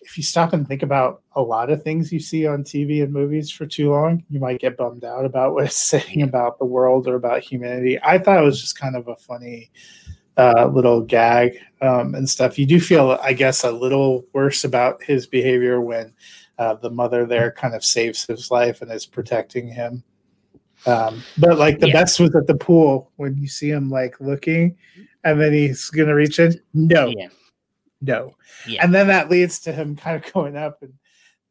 [0.00, 3.12] if you stop and think about a lot of things you see on TV and
[3.12, 6.64] movies for too long, you might get bummed out about what it's saying about the
[6.64, 7.98] world or about humanity.
[8.00, 9.72] I thought it was just kind of a funny
[10.36, 12.58] uh, little gag um, and stuff.
[12.58, 16.12] You do feel, I guess, a little worse about his behavior when
[16.58, 20.02] uh, the mother there kind of saves his life and is protecting him.
[20.86, 21.94] Um, but like the yeah.
[21.94, 24.76] best was at the pool when you see him like looking,
[25.22, 26.60] and then he's gonna reach in.
[26.74, 27.28] No, yeah.
[28.02, 28.34] no,
[28.66, 28.84] yeah.
[28.84, 30.92] and then that leads to him kind of going up and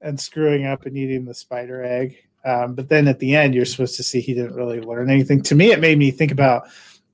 [0.02, 2.18] and screwing up and eating the spider egg.
[2.46, 5.42] Um, but then at the end, you're supposed to see he didn't really learn anything.
[5.44, 6.68] To me, it made me think about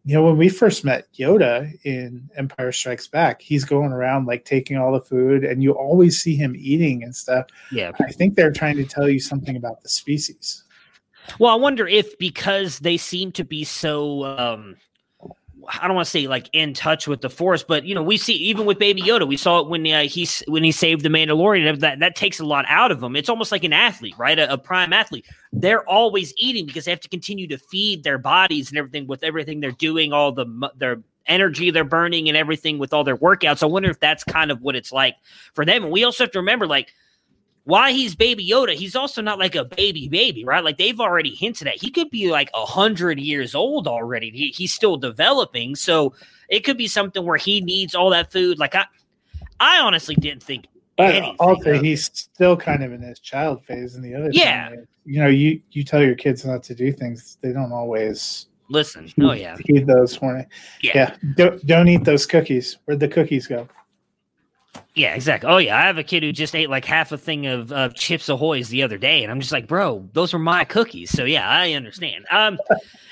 [0.06, 4.46] you know, when we first met Yoda in Empire Strikes Back, he's going around like
[4.46, 7.48] taking all the food, and you always see him eating and stuff.
[7.72, 7.92] Yeah.
[8.00, 10.64] I think they're trying to tell you something about the species.
[11.38, 14.78] Well, I wonder if because they seem to be so um
[15.68, 18.18] I don't want to say like in touch with the force, but you know, we
[18.18, 21.10] see even with Baby Yoda, we saw it when uh, he when he saved the
[21.10, 21.80] Mandalorian.
[21.80, 23.16] That that takes a lot out of him.
[23.16, 24.38] It's almost like an athlete, right?
[24.38, 25.26] A, a, prime athlete.
[25.52, 29.24] They're always eating because they have to continue to feed their bodies and everything with
[29.24, 30.46] everything they're doing, all the
[30.78, 33.64] their energy they're burning and everything with all their workouts.
[33.64, 35.16] I wonder if that's kind of what it's like
[35.54, 35.84] for them.
[35.84, 36.94] And we also have to remember, like
[37.70, 40.64] why he's baby Yoda, he's also not like a baby baby, right?
[40.64, 44.32] Like they've already hinted at he could be like a hundred years old already.
[44.32, 46.16] He, he's still developing, so
[46.50, 48.58] it could be something where he needs all that food.
[48.58, 48.86] Like I,
[49.60, 50.66] I honestly didn't think.
[50.98, 54.88] But also, he's still kind of in his child phase, and the other yeah, thing,
[55.06, 59.06] you know, you you tell your kids not to do things, they don't always listen.
[59.06, 60.46] Heed, oh yeah, heed those for
[60.82, 61.16] Yeah, yeah.
[61.36, 62.80] Don't don't eat those cookies.
[62.86, 63.70] Where'd the cookies go?
[64.96, 65.50] Yeah, exactly.
[65.50, 67.96] Oh yeah, I have a kid who just ate like half a thing of, of
[67.96, 71.12] Chips Ahoy's the other day, and I'm just like, bro, those were my cookies.
[71.12, 72.26] So yeah, I understand.
[72.30, 72.60] Um,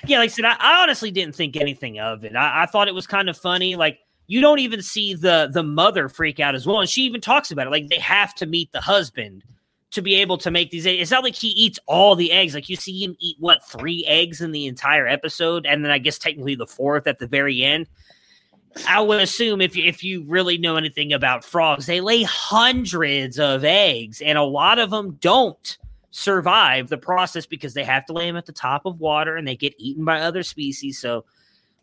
[0.06, 2.36] yeah, like I said, I, I honestly didn't think anything of it.
[2.36, 3.76] I, I, thought it was kind of funny.
[3.76, 7.22] Like you don't even see the the mother freak out as well, and she even
[7.22, 7.72] talks about it.
[7.72, 9.44] Like they have to meet the husband
[9.92, 12.68] to be able to make these it's not like he eats all the eggs like
[12.68, 16.20] you see him eat what three eggs in the entire episode and then i guess
[16.20, 17.88] technically the fourth at the very end
[18.88, 23.40] i would assume if you, if you really know anything about frogs they lay hundreds
[23.40, 25.78] of eggs and a lot of them don't
[26.12, 29.48] survive the process because they have to lay them at the top of water and
[29.48, 31.24] they get eaten by other species so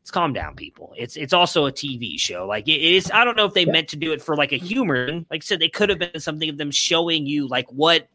[0.04, 0.92] let's calm down people.
[0.98, 2.46] It's it's also a tv show.
[2.46, 4.58] Like it is i don't know if they meant to do it for like a
[4.58, 5.12] humor.
[5.12, 8.08] Like i said they could have been something of them showing you like what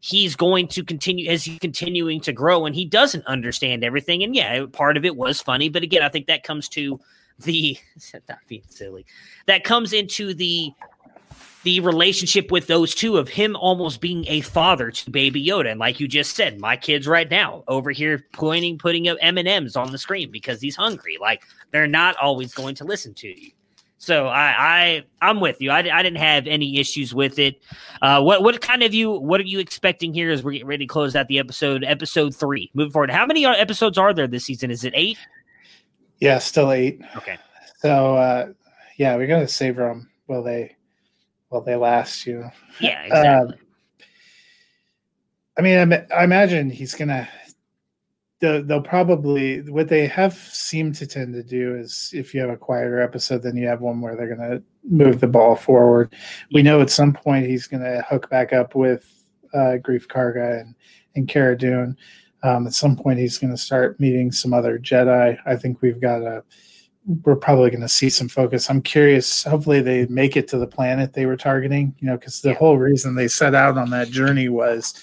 [0.00, 4.36] he's going to continue as he's continuing to grow and he doesn't understand everything and
[4.36, 7.00] yeah part of it was funny but again i think that comes to
[7.40, 7.78] the
[8.28, 9.04] not being silly
[9.46, 10.72] that comes into the
[11.66, 15.72] the relationship with those two of him almost being a father to baby yoda.
[15.72, 19.74] And like you just said my kids right now over here pointing putting up m&ms
[19.74, 21.18] on the screen because he's hungry.
[21.20, 23.50] Like they're not always going to listen to you.
[23.98, 25.72] So i i i'm with you.
[25.72, 27.60] I, I didn't have any issues with it.
[28.00, 30.86] Uh what what kind of you what are you expecting here as we're getting ready
[30.86, 32.70] to close out the episode episode three?
[32.74, 34.70] Moving forward how many episodes are there this season?
[34.70, 35.18] Is it eight
[36.20, 37.38] yeah still eight okay
[37.78, 38.46] so uh
[38.96, 40.76] yeah we gotta savor them while they
[41.48, 42.50] while they last you.
[42.80, 43.54] Yeah, exactly.
[43.54, 44.02] Uh,
[45.58, 47.28] I mean, I, I, imagine he's gonna.
[48.40, 52.50] They'll, they'll probably what they have seemed to tend to do is if you have
[52.50, 56.14] a quieter episode, then you have one where they're gonna move the ball forward.
[56.52, 59.10] We know at some point he's gonna hook back up with
[59.54, 60.74] uh, Greef Karga and
[61.14, 61.96] and Cara Dune.
[62.46, 65.36] Um, at some point, he's going to start meeting some other Jedi.
[65.44, 66.44] I think we've got a
[67.24, 68.68] we're probably going to see some focus.
[68.68, 69.44] I'm curious.
[69.44, 71.94] Hopefully, they make it to the planet they were targeting.
[71.98, 74.94] You know, because the whole reason they set out on that journey was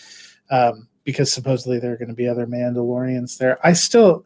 [0.51, 3.59] um, because supposedly there are going to be other Mandalorians there.
[3.65, 4.25] I still,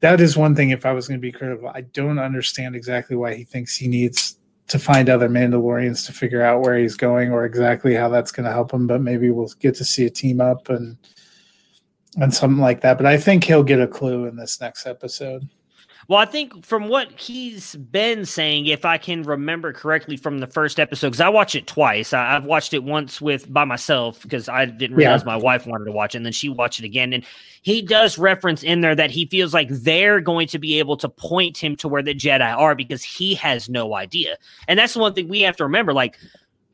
[0.00, 0.70] that is one thing.
[0.70, 3.88] If I was going to be critical, I don't understand exactly why he thinks he
[3.88, 4.38] needs
[4.68, 8.44] to find other Mandalorians to figure out where he's going or exactly how that's going
[8.46, 8.86] to help him.
[8.86, 10.96] But maybe we'll get to see a team up and
[12.20, 12.96] and something like that.
[12.96, 15.48] But I think he'll get a clue in this next episode.
[16.08, 20.46] Well, I think from what he's been saying, if I can remember correctly from the
[20.46, 22.14] first episode, because I watched it twice.
[22.14, 25.26] I, have watched it once with by myself because I didn't realize yeah.
[25.26, 27.12] my wife wanted to watch it, and then she watched it again.
[27.12, 27.26] And
[27.60, 31.10] he does reference in there that he feels like they're going to be able to
[31.10, 34.38] point him to where the Jedi are because he has no idea.
[34.66, 35.92] And that's the one thing we have to remember.
[35.92, 36.18] Like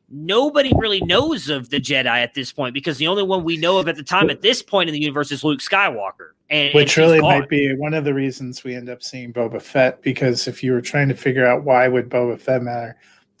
[0.09, 3.77] nobody really knows of the Jedi at this point because the only one we know
[3.77, 6.31] of at the time at this point in the universe is Luke Skywalker.
[6.49, 9.61] And, Which and really might be one of the reasons we end up seeing Boba
[9.61, 12.97] Fett because if you were trying to figure out why would Boba Fett matter,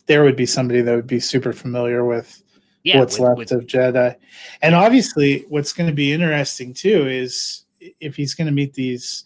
[0.07, 2.41] there would be somebody that would be super familiar with
[2.83, 4.15] yeah, what's with, left with, of Jedi.
[4.61, 7.63] And obviously what's going to be interesting too is
[7.99, 9.25] if he's going to meet these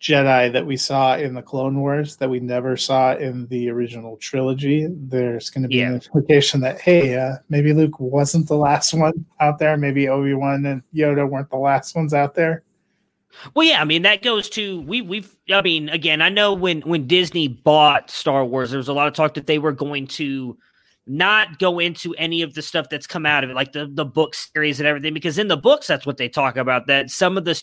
[0.00, 4.16] Jedi that we saw in the Clone Wars that we never saw in the original
[4.16, 4.86] trilogy.
[4.88, 5.88] There's going to be yeah.
[5.88, 9.76] an implication that hey, uh, maybe Luke wasn't the last one out there.
[9.76, 12.62] Maybe Obi Wan and Yoda weren't the last ones out there.
[13.54, 15.34] Well, yeah, I mean that goes to we we've.
[15.52, 19.06] I mean, again, I know when when Disney bought Star Wars, there was a lot
[19.06, 20.56] of talk that they were going to
[21.06, 24.04] not go into any of the stuff that's come out of it, like the the
[24.04, 26.86] book series and everything, because in the books that's what they talk about.
[26.86, 27.54] That some of the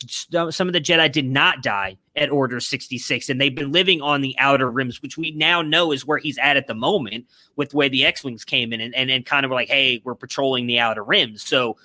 [0.51, 4.01] some of the Jedi did not die at Order sixty six, and they've been living
[4.01, 7.25] on the outer rims, which we now know is where he's at at the moment,
[7.55, 10.01] with the way the X wings came in and, and and kind of like, hey,
[10.03, 11.77] we're patrolling the outer rims, so.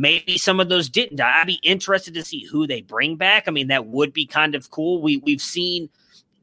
[0.00, 1.40] Maybe some of those didn't die.
[1.40, 3.48] I'd be interested to see who they bring back.
[3.48, 5.02] I mean, that would be kind of cool.
[5.02, 5.88] We we've seen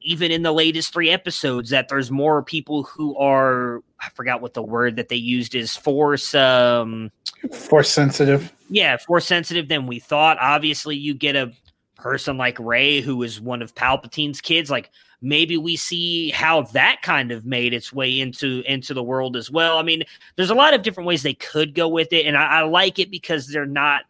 [0.05, 4.53] even in the latest three episodes that there's more people who are I forgot what
[4.53, 7.11] the word that they used is force um
[7.51, 8.53] force sensitive.
[8.69, 10.37] Yeah, force sensitive than we thought.
[10.39, 11.51] Obviously, you get a
[11.95, 14.91] person like Rey who is one of Palpatine's kids like
[15.21, 19.49] maybe we see how that kind of made its way into into the world as
[19.49, 19.77] well.
[19.77, 20.03] I mean,
[20.35, 22.99] there's a lot of different ways they could go with it and I, I like
[22.99, 24.03] it because they're not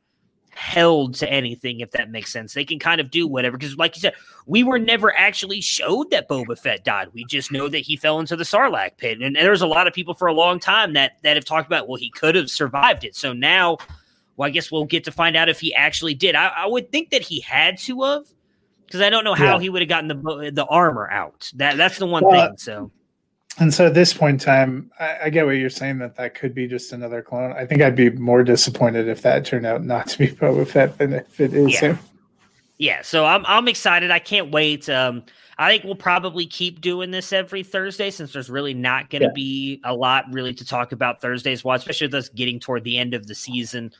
[0.56, 2.53] held to anything, if that makes sense.
[2.53, 3.58] They can kind of do whatever.
[3.58, 4.14] Because, like you said,
[4.45, 7.10] we were never actually showed that Boba Fett died.
[7.14, 9.22] We just know that he fell into the Sarlacc pit.
[9.22, 11.68] And, and there's a lot of people for a long time that that have talked
[11.68, 13.16] about, well, he could have survived it.
[13.16, 13.78] So now,
[14.38, 16.36] well, I guess we'll get to find out if he actually did.
[16.36, 18.24] I, I would think that he had to have,
[18.86, 19.60] because I don't know how yeah.
[19.60, 21.51] he would have gotten the the armor out.
[21.56, 22.58] That that's the one well, thing.
[22.58, 22.91] So
[23.58, 26.36] and so at this point in time, I, I, get what you're saying that that
[26.36, 27.53] could be just another clone.
[27.53, 30.97] I think I'd be more disappointed if that turned out not to be Boba Fett
[30.97, 31.80] than if it is yeah.
[31.80, 31.99] him.
[32.78, 34.12] Yeah, so I'm I'm excited.
[34.12, 34.89] I can't wait.
[34.89, 35.24] Um,
[35.58, 39.28] I think we'll probably keep doing this every Thursday since there's really not going to
[39.28, 39.34] yeah.
[39.34, 41.64] be a lot really to talk about Thursdays.
[41.64, 43.93] Well, especially with us getting toward the end of the season.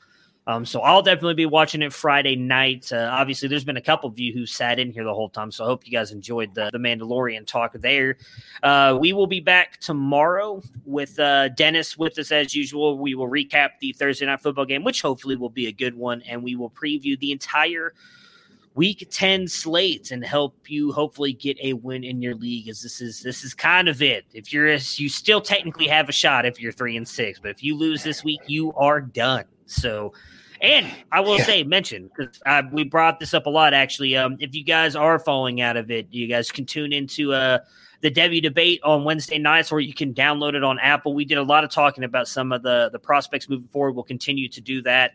[0.48, 2.92] Um, so I'll definitely be watching it Friday night.
[2.94, 5.52] Uh, obviously, there's been a couple of you who sat in here the whole time,
[5.52, 8.18] so I hope you guys enjoyed the, the Mandalorian talk there.
[8.62, 13.00] Uh, we will be back tomorrow with uh, Dennis with us as usual.
[13.00, 16.22] We will recap the Thursday night football game, which hopefully will be a good one,
[16.24, 17.94] and we will preview the entire
[18.76, 23.00] week 10 slate and help you hopefully get a win in your league as this
[23.00, 26.60] is this is kind of it if you're you still technically have a shot if
[26.60, 30.14] you're three and six but if you lose this week you are done so
[30.62, 31.44] and I will yeah.
[31.44, 32.40] say, mention because
[32.72, 33.74] we brought this up a lot.
[33.74, 37.34] Actually, um, if you guys are falling out of it, you guys can tune into
[37.34, 37.60] uh,
[38.02, 41.14] the Devy debate on Wednesday nights, or you can download it on Apple.
[41.14, 43.92] We did a lot of talking about some of the the prospects moving forward.
[43.92, 45.12] We'll continue to do that.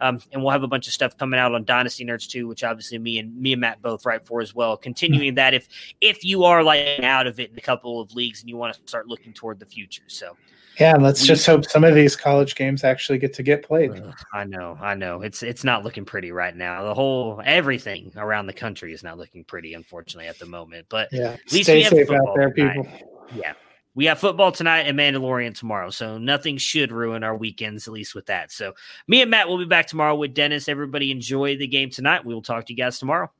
[0.00, 2.64] Um, and we'll have a bunch of stuff coming out on Dynasty Nerds too, which
[2.64, 4.76] obviously me and me and Matt both write for as well.
[4.76, 5.68] Continuing that if
[6.00, 8.74] if you are like out of it in a couple of leagues and you want
[8.74, 10.36] to start looking toward the future, so
[10.78, 13.92] yeah, let's we, just hope some of these college games actually get to get played.
[13.92, 15.22] Uh, I know, I know.
[15.22, 16.82] It's it's not looking pretty right now.
[16.84, 20.86] The whole everything around the country is not looking pretty, unfortunately, at the moment.
[20.88, 22.74] But yeah, at least stay safe out there, tonight.
[22.74, 22.88] people.
[23.34, 23.52] Yeah.
[23.94, 28.14] We have football tonight and Mandalorian tomorrow, so nothing should ruin our weekends, at least
[28.14, 28.50] with that.
[28.50, 28.72] So,
[29.06, 30.66] me and Matt will be back tomorrow with Dennis.
[30.66, 32.24] Everybody enjoy the game tonight.
[32.24, 33.30] We will talk to you guys tomorrow.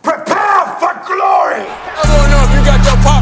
[0.00, 1.66] Prepare for glory!
[1.66, 3.21] I don't know if you got your popcorn